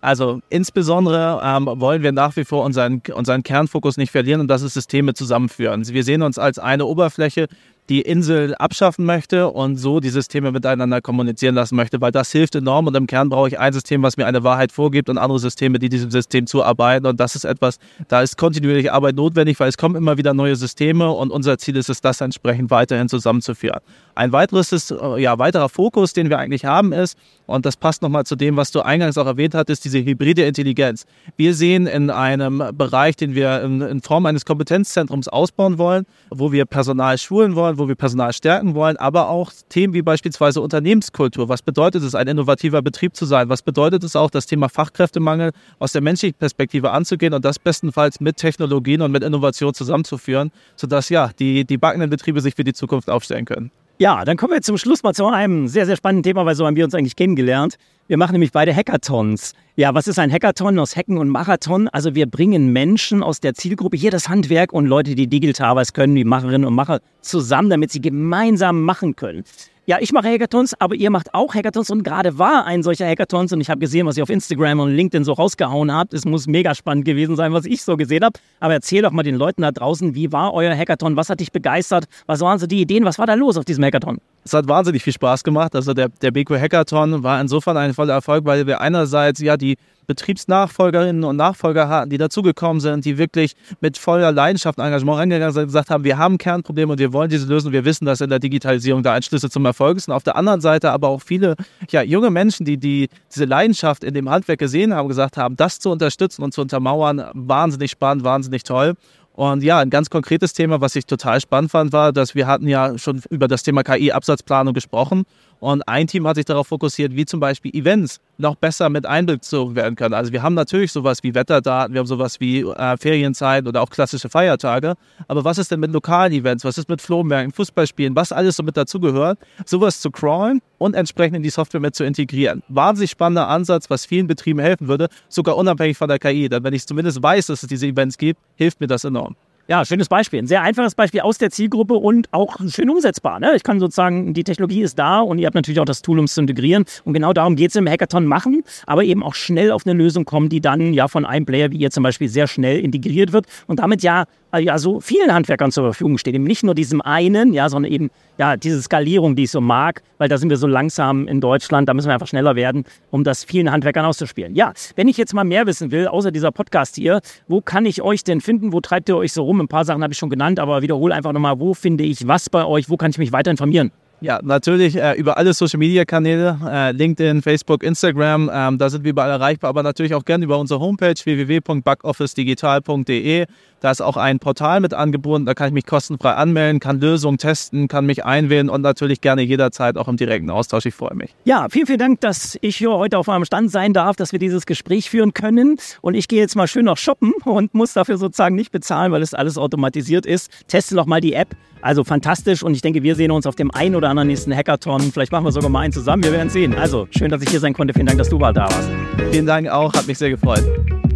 Also 0.00 0.40
insbesondere 0.48 1.40
ähm, 1.42 1.66
wollen 1.66 2.02
wir 2.02 2.12
nach 2.12 2.36
wie 2.36 2.44
vor 2.44 2.64
unseren, 2.64 3.02
unseren 3.14 3.42
Kernfokus 3.42 3.96
nicht 3.96 4.12
verlieren 4.12 4.40
und 4.40 4.48
das 4.48 4.62
ist 4.62 4.74
Systeme 4.74 5.14
zusammenführen. 5.14 5.86
Wir 5.88 6.04
sehen 6.04 6.22
uns 6.22 6.38
als 6.38 6.58
eine 6.58 6.84
Oberfläche, 6.86 7.48
die 7.88 8.02
Insel 8.02 8.54
abschaffen 8.56 9.04
möchte 9.04 9.48
und 9.48 9.76
so 9.76 10.00
die 10.00 10.10
Systeme 10.10 10.52
miteinander 10.52 11.00
kommunizieren 11.00 11.54
lassen 11.54 11.76
möchte, 11.76 12.00
weil 12.00 12.12
das 12.12 12.30
hilft 12.30 12.54
enorm 12.54 12.86
und 12.86 12.96
im 12.96 13.06
Kern 13.06 13.28
brauche 13.28 13.48
ich 13.48 13.58
ein 13.58 13.72
System, 13.72 14.02
was 14.02 14.16
mir 14.16 14.26
eine 14.26 14.44
Wahrheit 14.44 14.72
vorgibt 14.72 15.08
und 15.08 15.18
andere 15.18 15.38
Systeme, 15.38 15.78
die 15.78 15.88
diesem 15.88 16.10
System 16.10 16.46
zuarbeiten 16.46 17.06
und 17.06 17.18
das 17.18 17.34
ist 17.34 17.44
etwas, 17.44 17.78
da 18.08 18.22
ist 18.22 18.36
kontinuierliche 18.36 18.92
Arbeit 18.92 19.16
notwendig, 19.16 19.58
weil 19.60 19.68
es 19.68 19.78
kommen 19.78 19.96
immer 19.96 20.18
wieder 20.18 20.34
neue 20.34 20.56
Systeme 20.56 21.10
und 21.10 21.30
unser 21.30 21.58
Ziel 21.58 21.76
ist 21.76 21.88
es, 21.88 22.00
das 22.00 22.20
entsprechend 22.20 22.70
weiterhin 22.70 23.08
zusammenzuführen. 23.08 23.80
Ein 24.14 24.32
weiteres 24.32 24.72
ist, 24.72 24.90
äh, 24.90 25.18
ja, 25.18 25.38
weiterer 25.38 25.68
Fokus, 25.68 26.12
den 26.12 26.28
wir 26.28 26.38
eigentlich 26.38 26.64
haben, 26.64 26.92
ist, 26.92 27.16
und 27.46 27.64
das 27.64 27.76
passt 27.76 28.02
nochmal 28.02 28.24
zu 28.24 28.36
dem, 28.36 28.56
was 28.56 28.72
du 28.72 28.80
eingangs 28.80 29.16
auch 29.16 29.26
erwähnt 29.26 29.54
hattest, 29.54 29.84
diese 29.84 30.04
hybride 30.04 30.42
Intelligenz. 30.42 31.06
Wir 31.36 31.54
sehen 31.54 31.86
in 31.86 32.10
einem 32.10 32.62
Bereich, 32.72 33.16
den 33.16 33.34
wir 33.34 33.62
in, 33.62 33.80
in 33.80 34.02
Form 34.02 34.26
eines 34.26 34.44
Kompetenzzentrums 34.44 35.28
ausbauen 35.28 35.78
wollen, 35.78 36.04
wo 36.30 36.52
wir 36.52 36.66
Personal 36.66 37.16
schulen 37.16 37.54
wollen, 37.54 37.77
wo 37.78 37.88
wir 37.88 37.94
Personal 37.94 38.32
stärken 38.32 38.74
wollen, 38.74 38.96
aber 38.96 39.28
auch 39.28 39.52
Themen 39.68 39.94
wie 39.94 40.02
beispielsweise 40.02 40.60
Unternehmenskultur. 40.60 41.48
Was 41.48 41.62
bedeutet 41.62 42.02
es, 42.02 42.14
ein 42.14 42.28
innovativer 42.28 42.82
Betrieb 42.82 43.16
zu 43.16 43.26
sein? 43.26 43.48
Was 43.48 43.62
bedeutet 43.62 44.04
es 44.04 44.16
auch, 44.16 44.30
das 44.30 44.46
Thema 44.46 44.68
Fachkräftemangel 44.68 45.52
aus 45.78 45.92
der 45.92 46.02
menschlichen 46.02 46.38
Perspektive 46.38 46.90
anzugehen 46.90 47.34
und 47.34 47.44
das 47.44 47.58
bestenfalls 47.58 48.20
mit 48.20 48.36
Technologien 48.36 49.02
und 49.02 49.12
mit 49.12 49.22
Innovation 49.22 49.74
zusammenzuführen, 49.74 50.50
sodass 50.76 51.08
ja 51.08 51.30
die, 51.38 51.64
die 51.64 51.78
backenden 51.78 52.10
Betriebe 52.10 52.40
sich 52.40 52.54
für 52.54 52.64
die 52.64 52.74
Zukunft 52.74 53.10
aufstellen 53.10 53.44
können. 53.44 53.70
Ja, 54.00 54.24
dann 54.24 54.36
kommen 54.36 54.52
wir 54.52 54.62
zum 54.62 54.78
Schluss 54.78 55.02
mal 55.02 55.12
zu 55.12 55.26
einem 55.26 55.66
sehr, 55.66 55.84
sehr 55.84 55.96
spannenden 55.96 56.22
Thema, 56.22 56.46
weil 56.46 56.54
so 56.54 56.64
haben 56.64 56.76
wir 56.76 56.84
uns 56.84 56.94
eigentlich 56.94 57.16
kennengelernt. 57.16 57.78
Wir 58.06 58.16
machen 58.16 58.30
nämlich 58.30 58.52
beide 58.52 58.72
Hackathons. 58.72 59.54
Ja, 59.74 59.92
was 59.92 60.06
ist 60.06 60.20
ein 60.20 60.30
Hackathon 60.30 60.78
aus 60.78 60.94
Hacken 60.94 61.18
und 61.18 61.28
Marathon? 61.28 61.88
Also 61.88 62.14
wir 62.14 62.26
bringen 62.26 62.72
Menschen 62.72 63.24
aus 63.24 63.40
der 63.40 63.54
Zielgruppe, 63.54 63.96
hier 63.96 64.12
das 64.12 64.28
Handwerk 64.28 64.72
und 64.72 64.86
Leute, 64.86 65.16
die 65.16 65.26
digital 65.26 65.74
was 65.74 65.94
können, 65.94 66.14
die 66.14 66.22
Macherinnen 66.22 66.64
und 66.64 66.74
Macher, 66.74 67.00
zusammen, 67.22 67.70
damit 67.70 67.90
sie 67.90 68.00
gemeinsam 68.00 68.82
machen 68.82 69.16
können. 69.16 69.42
Ja, 69.88 69.96
ich 70.00 70.12
mache 70.12 70.28
Hackathons, 70.28 70.74
aber 70.78 70.96
ihr 70.96 71.08
macht 71.08 71.32
auch 71.32 71.54
Hackathons 71.54 71.88
und 71.88 72.02
gerade 72.02 72.38
war 72.38 72.66
ein 72.66 72.82
solcher 72.82 73.06
Hackathons 73.06 73.54
und 73.54 73.62
ich 73.62 73.70
habe 73.70 73.80
gesehen, 73.80 74.06
was 74.06 74.18
ihr 74.18 74.22
auf 74.22 74.28
Instagram 74.28 74.80
und 74.80 74.94
LinkedIn 74.94 75.24
so 75.24 75.32
rausgehauen 75.32 75.90
habt. 75.90 76.12
Es 76.12 76.26
muss 76.26 76.46
mega 76.46 76.74
spannend 76.74 77.06
gewesen 77.06 77.36
sein, 77.36 77.54
was 77.54 77.64
ich 77.64 77.80
so 77.80 77.96
gesehen 77.96 78.22
habe. 78.22 78.38
Aber 78.60 78.74
erzähl 78.74 79.00
doch 79.00 79.12
mal 79.12 79.22
den 79.22 79.36
Leuten 79.36 79.62
da 79.62 79.72
draußen, 79.72 80.14
wie 80.14 80.30
war 80.30 80.52
euer 80.52 80.76
Hackathon? 80.76 81.16
Was 81.16 81.30
hat 81.30 81.40
dich 81.40 81.52
begeistert? 81.52 82.04
Was 82.26 82.40
waren 82.40 82.58
so 82.58 82.66
die 82.66 82.82
Ideen? 82.82 83.06
Was 83.06 83.18
war 83.18 83.24
da 83.24 83.32
los 83.32 83.56
auf 83.56 83.64
diesem 83.64 83.82
Hackathon? 83.82 84.18
Es 84.44 84.52
hat 84.52 84.68
wahnsinnig 84.68 85.02
viel 85.02 85.14
Spaß 85.14 85.42
gemacht. 85.42 85.74
Also 85.74 85.94
der, 85.94 86.10
der 86.10 86.32
BQ 86.32 86.60
Hackathon 86.60 87.22
war 87.22 87.40
insofern 87.40 87.78
ein 87.78 87.94
voller 87.94 88.12
Erfolg, 88.12 88.44
weil 88.44 88.66
wir 88.66 88.82
einerseits 88.82 89.40
ja 89.40 89.56
die 89.56 89.78
Betriebsnachfolgerinnen 90.08 91.22
und 91.22 91.36
Nachfolger 91.36 91.88
hatten, 91.88 92.10
die 92.10 92.18
dazugekommen 92.18 92.80
sind, 92.80 93.04
die 93.04 93.18
wirklich 93.18 93.54
mit 93.80 93.98
voller 93.98 94.32
Leidenschaft 94.32 94.78
und 94.78 94.84
Engagement 94.84 95.20
angegangen 95.20 95.52
sind 95.52 95.62
und 95.62 95.68
gesagt 95.68 95.90
haben, 95.90 96.02
wir 96.02 96.16
haben 96.16 96.38
Kernprobleme 96.38 96.92
und 96.92 96.98
wir 96.98 97.12
wollen 97.12 97.28
diese 97.28 97.46
lösen. 97.46 97.72
Wir 97.72 97.84
wissen, 97.84 98.06
dass 98.06 98.22
in 98.22 98.30
der 98.30 98.38
Digitalisierung 98.38 99.02
da 99.02 99.12
ein 99.12 99.22
Schlüssel 99.22 99.50
zum 99.50 99.66
Erfolg 99.66 99.98
ist. 99.98 100.08
Und 100.08 100.14
auf 100.14 100.22
der 100.24 100.34
anderen 100.34 100.62
Seite 100.62 100.90
aber 100.90 101.08
auch 101.08 101.20
viele 101.20 101.56
ja, 101.90 102.02
junge 102.02 102.30
Menschen, 102.30 102.64
die, 102.64 102.78
die 102.78 103.08
diese 103.32 103.44
Leidenschaft 103.44 104.02
in 104.02 104.14
dem 104.14 104.30
Handwerk 104.30 104.58
gesehen 104.58 104.94
haben, 104.94 105.08
gesagt 105.08 105.36
haben, 105.36 105.56
das 105.56 105.78
zu 105.78 105.90
unterstützen 105.90 106.42
und 106.42 106.54
zu 106.54 106.62
untermauern, 106.62 107.24
wahnsinnig 107.34 107.90
spannend, 107.90 108.24
wahnsinnig 108.24 108.62
toll. 108.62 108.94
Und 109.34 109.62
ja, 109.62 109.78
ein 109.78 109.90
ganz 109.90 110.10
konkretes 110.10 110.52
Thema, 110.52 110.80
was 110.80 110.96
ich 110.96 111.06
total 111.06 111.40
spannend 111.40 111.70
fand, 111.70 111.92
war, 111.92 112.12
dass 112.12 112.34
wir 112.34 112.48
hatten 112.48 112.66
ja 112.66 112.98
schon 112.98 113.22
über 113.30 113.46
das 113.46 113.62
Thema 113.62 113.84
KI-Absatzplanung 113.84 114.74
gesprochen 114.74 115.26
und 115.60 115.86
ein 115.86 116.06
Team 116.06 116.26
hat 116.26 116.36
sich 116.36 116.44
darauf 116.44 116.66
fokussiert, 116.66 117.14
wie 117.14 117.24
zum 117.24 117.38
Beispiel 117.38 117.74
Events 117.74 118.20
noch 118.38 118.54
besser 118.54 118.88
mit 118.88 119.04
einbezogen 119.04 119.74
werden 119.74 119.96
können. 119.96 120.14
Also 120.14 120.32
wir 120.32 120.42
haben 120.42 120.54
natürlich 120.54 120.92
sowas 120.92 121.22
wie 121.22 121.34
Wetterdaten, 121.34 121.92
wir 121.92 121.98
haben 121.98 122.06
sowas 122.06 122.40
wie 122.40 122.60
äh, 122.60 122.96
Ferienzeiten 122.96 123.68
oder 123.68 123.82
auch 123.82 123.90
klassische 123.90 124.28
Feiertage. 124.28 124.94
Aber 125.26 125.44
was 125.44 125.58
ist 125.58 125.70
denn 125.70 125.80
mit 125.80 125.92
lokalen 125.92 126.32
Events? 126.32 126.64
Was 126.64 126.78
ist 126.78 126.88
mit 126.88 127.02
Flohmärkten, 127.02 127.52
Fußballspielen? 127.52 128.14
Was 128.14 128.32
alles 128.32 128.56
so 128.56 128.62
mit 128.62 128.76
dazugehört? 128.76 129.38
Sowas 129.66 130.00
zu 130.00 130.10
crawlen 130.10 130.62
und 130.78 130.94
entsprechend 130.94 131.36
in 131.36 131.42
die 131.42 131.50
Software 131.50 131.80
mit 131.80 131.94
zu 131.94 132.04
integrieren. 132.04 132.62
Wahnsinnig 132.68 133.10
spannender 133.10 133.48
Ansatz, 133.48 133.90
was 133.90 134.06
vielen 134.06 134.28
Betrieben 134.28 134.60
helfen 134.60 134.88
würde, 134.88 135.08
sogar 135.28 135.56
unabhängig 135.56 135.98
von 135.98 136.08
der 136.08 136.18
KI. 136.18 136.48
Denn 136.48 136.62
wenn 136.62 136.74
ich 136.74 136.86
zumindest 136.86 137.22
weiß, 137.22 137.46
dass 137.46 137.62
es 137.64 137.68
diese 137.68 137.86
Events 137.86 138.16
gibt, 138.16 138.40
hilft 138.54 138.80
mir 138.80 138.86
das 138.86 139.04
enorm. 139.04 139.34
Ja, 139.70 139.84
schönes 139.84 140.08
Beispiel. 140.08 140.38
Ein 140.38 140.46
sehr 140.46 140.62
einfaches 140.62 140.94
Beispiel 140.94 141.20
aus 141.20 141.36
der 141.36 141.50
Zielgruppe 141.50 141.92
und 141.92 142.32
auch 142.32 142.56
schön 142.68 142.88
umsetzbar. 142.88 143.38
Ne? 143.38 143.54
Ich 143.54 143.62
kann 143.62 143.80
sozusagen, 143.80 144.32
die 144.32 144.42
Technologie 144.42 144.80
ist 144.80 144.98
da 144.98 145.20
und 145.20 145.38
ihr 145.38 145.44
habt 145.44 145.54
natürlich 145.54 145.78
auch 145.78 145.84
das 145.84 146.00
Tool, 146.00 146.18
um 146.18 146.24
es 146.24 146.32
zu 146.32 146.40
integrieren. 146.40 146.86
Und 147.04 147.12
genau 147.12 147.34
darum 147.34 147.54
geht 147.54 147.68
es 147.68 147.76
im 147.76 147.86
Hackathon 147.86 148.24
machen, 148.24 148.64
aber 148.86 149.04
eben 149.04 149.22
auch 149.22 149.34
schnell 149.34 149.70
auf 149.70 149.86
eine 149.86 149.92
Lösung 149.92 150.24
kommen, 150.24 150.48
die 150.48 150.62
dann 150.62 150.94
ja 150.94 151.06
von 151.06 151.26
einem 151.26 151.44
Player 151.44 151.70
wie 151.70 151.76
ihr 151.76 151.90
zum 151.90 152.02
Beispiel 152.02 152.30
sehr 152.30 152.46
schnell 152.46 152.80
integriert 152.80 153.34
wird 153.34 153.44
und 153.66 153.80
damit 153.80 154.02
ja 154.02 154.24
ja 154.56 154.78
so 154.78 155.00
vielen 155.00 155.32
Handwerkern 155.32 155.70
zur 155.70 155.84
Verfügung 155.84 156.18
steht. 156.18 156.34
Eben 156.34 156.44
nicht 156.44 156.62
nur 156.62 156.74
diesem 156.74 157.00
einen, 157.02 157.52
ja, 157.52 157.68
sondern 157.68 157.92
eben 157.92 158.10
ja 158.38 158.56
diese 158.56 158.80
Skalierung, 158.80 159.36
die 159.36 159.44
ich 159.44 159.50
so 159.50 159.60
mag, 159.60 160.02
weil 160.16 160.28
da 160.28 160.38
sind 160.38 160.48
wir 160.48 160.56
so 160.56 160.66
langsam 160.66 161.28
in 161.28 161.40
Deutschland, 161.40 161.88
da 161.88 161.94
müssen 161.94 162.08
wir 162.08 162.14
einfach 162.14 162.26
schneller 162.26 162.56
werden, 162.56 162.84
um 163.10 163.24
das 163.24 163.44
vielen 163.44 163.70
Handwerkern 163.70 164.04
auszuspielen. 164.04 164.54
Ja, 164.54 164.72
wenn 164.96 165.08
ich 165.08 165.16
jetzt 165.16 165.34
mal 165.34 165.44
mehr 165.44 165.66
wissen 165.66 165.90
will, 165.90 166.08
außer 166.08 166.30
dieser 166.30 166.52
Podcast 166.52 166.96
hier, 166.96 167.20
wo 167.46 167.60
kann 167.60 167.84
ich 167.84 168.02
euch 168.02 168.24
denn 168.24 168.40
finden? 168.40 168.72
Wo 168.72 168.80
treibt 168.80 169.08
ihr 169.08 169.16
euch 169.16 169.32
so 169.32 169.42
rum? 169.42 169.60
Ein 169.60 169.68
paar 169.68 169.84
Sachen 169.84 170.02
habe 170.02 170.12
ich 170.12 170.18
schon 170.18 170.30
genannt, 170.30 170.58
aber 170.58 170.82
wiederhole 170.82 171.14
einfach 171.14 171.32
nochmal, 171.32 171.60
wo 171.60 171.74
finde 171.74 172.04
ich 172.04 172.26
was 172.26 172.48
bei 172.48 172.64
euch? 172.64 172.88
Wo 172.88 172.96
kann 172.96 173.10
ich 173.10 173.18
mich 173.18 173.32
weiter 173.32 173.50
informieren? 173.50 173.92
Ja, 174.20 174.40
natürlich 174.42 174.96
äh, 174.96 175.14
über 175.14 175.38
alle 175.38 175.54
Social 175.54 175.78
Media 175.78 176.04
Kanäle, 176.04 176.58
äh, 176.66 176.90
LinkedIn, 176.90 177.40
Facebook, 177.40 177.84
Instagram, 177.84 178.50
ähm, 178.52 178.76
da 178.76 178.90
sind 178.90 179.04
wir 179.04 179.10
überall 179.10 179.30
erreichbar, 179.30 179.70
aber 179.70 179.84
natürlich 179.84 180.12
auch 180.14 180.24
gerne 180.24 180.44
über 180.44 180.58
unsere 180.58 180.80
Homepage 180.80 181.14
www.backofficedigital.de. 181.14 183.46
Da 183.80 183.92
ist 183.92 184.00
auch 184.00 184.16
ein 184.16 184.40
Portal 184.40 184.80
mit 184.80 184.92
angebunden, 184.92 185.46
da 185.46 185.54
kann 185.54 185.68
ich 185.68 185.72
mich 185.72 185.86
kostenfrei 185.86 186.32
anmelden, 186.32 186.80
kann 186.80 186.98
Lösungen 186.98 187.38
testen, 187.38 187.86
kann 187.86 188.06
mich 188.06 188.24
einwählen 188.24 188.68
und 188.68 188.82
natürlich 188.82 189.20
gerne 189.20 189.42
jederzeit 189.42 189.96
auch 189.96 190.08
im 190.08 190.16
direkten 190.16 190.50
Austausch. 190.50 190.86
Ich 190.86 190.94
freue 190.94 191.14
mich. 191.14 191.32
Ja, 191.44 191.68
vielen, 191.70 191.86
vielen 191.86 192.00
Dank, 192.00 192.20
dass 192.20 192.58
ich 192.60 192.76
hier 192.76 192.90
heute 192.90 193.18
auf 193.18 193.28
eurem 193.28 193.44
Stand 193.44 193.70
sein 193.70 193.92
darf, 193.92 194.16
dass 194.16 194.32
wir 194.32 194.40
dieses 194.40 194.66
Gespräch 194.66 195.08
führen 195.08 195.32
können. 195.32 195.76
Und 196.00 196.14
ich 196.14 196.26
gehe 196.26 196.40
jetzt 196.40 196.56
mal 196.56 196.66
schön 196.66 196.86
noch 196.86 196.96
shoppen 196.96 197.34
und 197.44 197.72
muss 197.72 197.92
dafür 197.92 198.18
sozusagen 198.18 198.56
nicht 198.56 198.72
bezahlen, 198.72 199.12
weil 199.12 199.22
es 199.22 199.32
alles 199.32 199.58
automatisiert 199.58 200.26
ist. 200.26 200.50
Teste 200.66 200.96
noch 200.96 201.06
mal 201.06 201.20
die 201.20 201.34
App. 201.34 201.54
Also 201.80 202.02
fantastisch 202.02 202.64
und 202.64 202.74
ich 202.74 202.80
denke, 202.80 203.04
wir 203.04 203.14
sehen 203.14 203.30
uns 203.30 203.46
auf 203.46 203.54
dem 203.54 203.70
einen 203.70 203.94
oder 204.08 204.10
anderen 204.10 204.28
nächsten 204.28 204.54
Hackathon. 204.54 205.12
Vielleicht 205.12 205.32
machen 205.32 205.44
wir 205.44 205.52
sogar 205.52 205.70
mal 205.70 205.80
einen 205.80 205.92
zusammen. 205.92 206.22
Wir 206.22 206.32
werden 206.32 206.50
sehen. 206.50 206.74
Also 206.74 207.06
schön, 207.10 207.30
dass 207.30 207.42
ich 207.42 207.50
hier 207.50 207.60
sein 207.60 207.74
konnte. 207.74 207.94
Vielen 207.94 208.06
Dank, 208.06 208.18
dass 208.18 208.28
du 208.28 208.38
mal 208.38 208.52
da 208.52 208.64
warst. 208.64 208.88
Vielen 209.30 209.46
Dank 209.46 209.68
auch, 209.68 209.92
hat 209.92 210.06
mich 210.06 210.18
sehr 210.18 210.30
gefreut. 210.30 210.64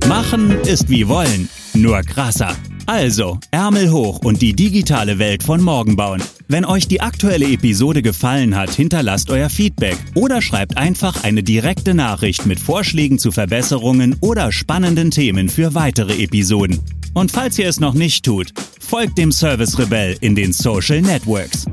Machen 0.08 0.60
ist 0.62 0.88
wie 0.88 1.08
wollen, 1.08 1.48
nur 1.74 2.02
krasser. 2.02 2.54
Also, 2.86 3.38
Ärmel 3.52 3.92
hoch 3.92 4.18
und 4.24 4.42
die 4.42 4.54
digitale 4.54 5.20
Welt 5.20 5.44
von 5.44 5.62
morgen 5.62 5.94
bauen. 5.94 6.20
Wenn 6.48 6.64
euch 6.64 6.88
die 6.88 7.00
aktuelle 7.00 7.46
Episode 7.46 8.02
gefallen 8.02 8.56
hat, 8.56 8.70
hinterlasst 8.70 9.30
euer 9.30 9.48
Feedback 9.48 9.96
oder 10.16 10.42
schreibt 10.42 10.76
einfach 10.76 11.22
eine 11.22 11.44
direkte 11.44 11.94
Nachricht 11.94 12.44
mit 12.44 12.58
Vorschlägen 12.58 13.20
zu 13.20 13.30
Verbesserungen 13.30 14.16
oder 14.20 14.50
spannenden 14.50 15.12
Themen 15.12 15.48
für 15.48 15.74
weitere 15.74 16.20
Episoden. 16.20 16.80
Und 17.14 17.30
falls 17.30 17.58
ihr 17.58 17.68
es 17.68 17.78
noch 17.78 17.94
nicht 17.94 18.24
tut, 18.24 18.52
folgt 18.80 19.16
dem 19.16 19.30
Service 19.30 19.78
Rebell 19.78 20.16
in 20.20 20.34
den 20.34 20.52
Social 20.52 21.00
Networks. 21.00 21.66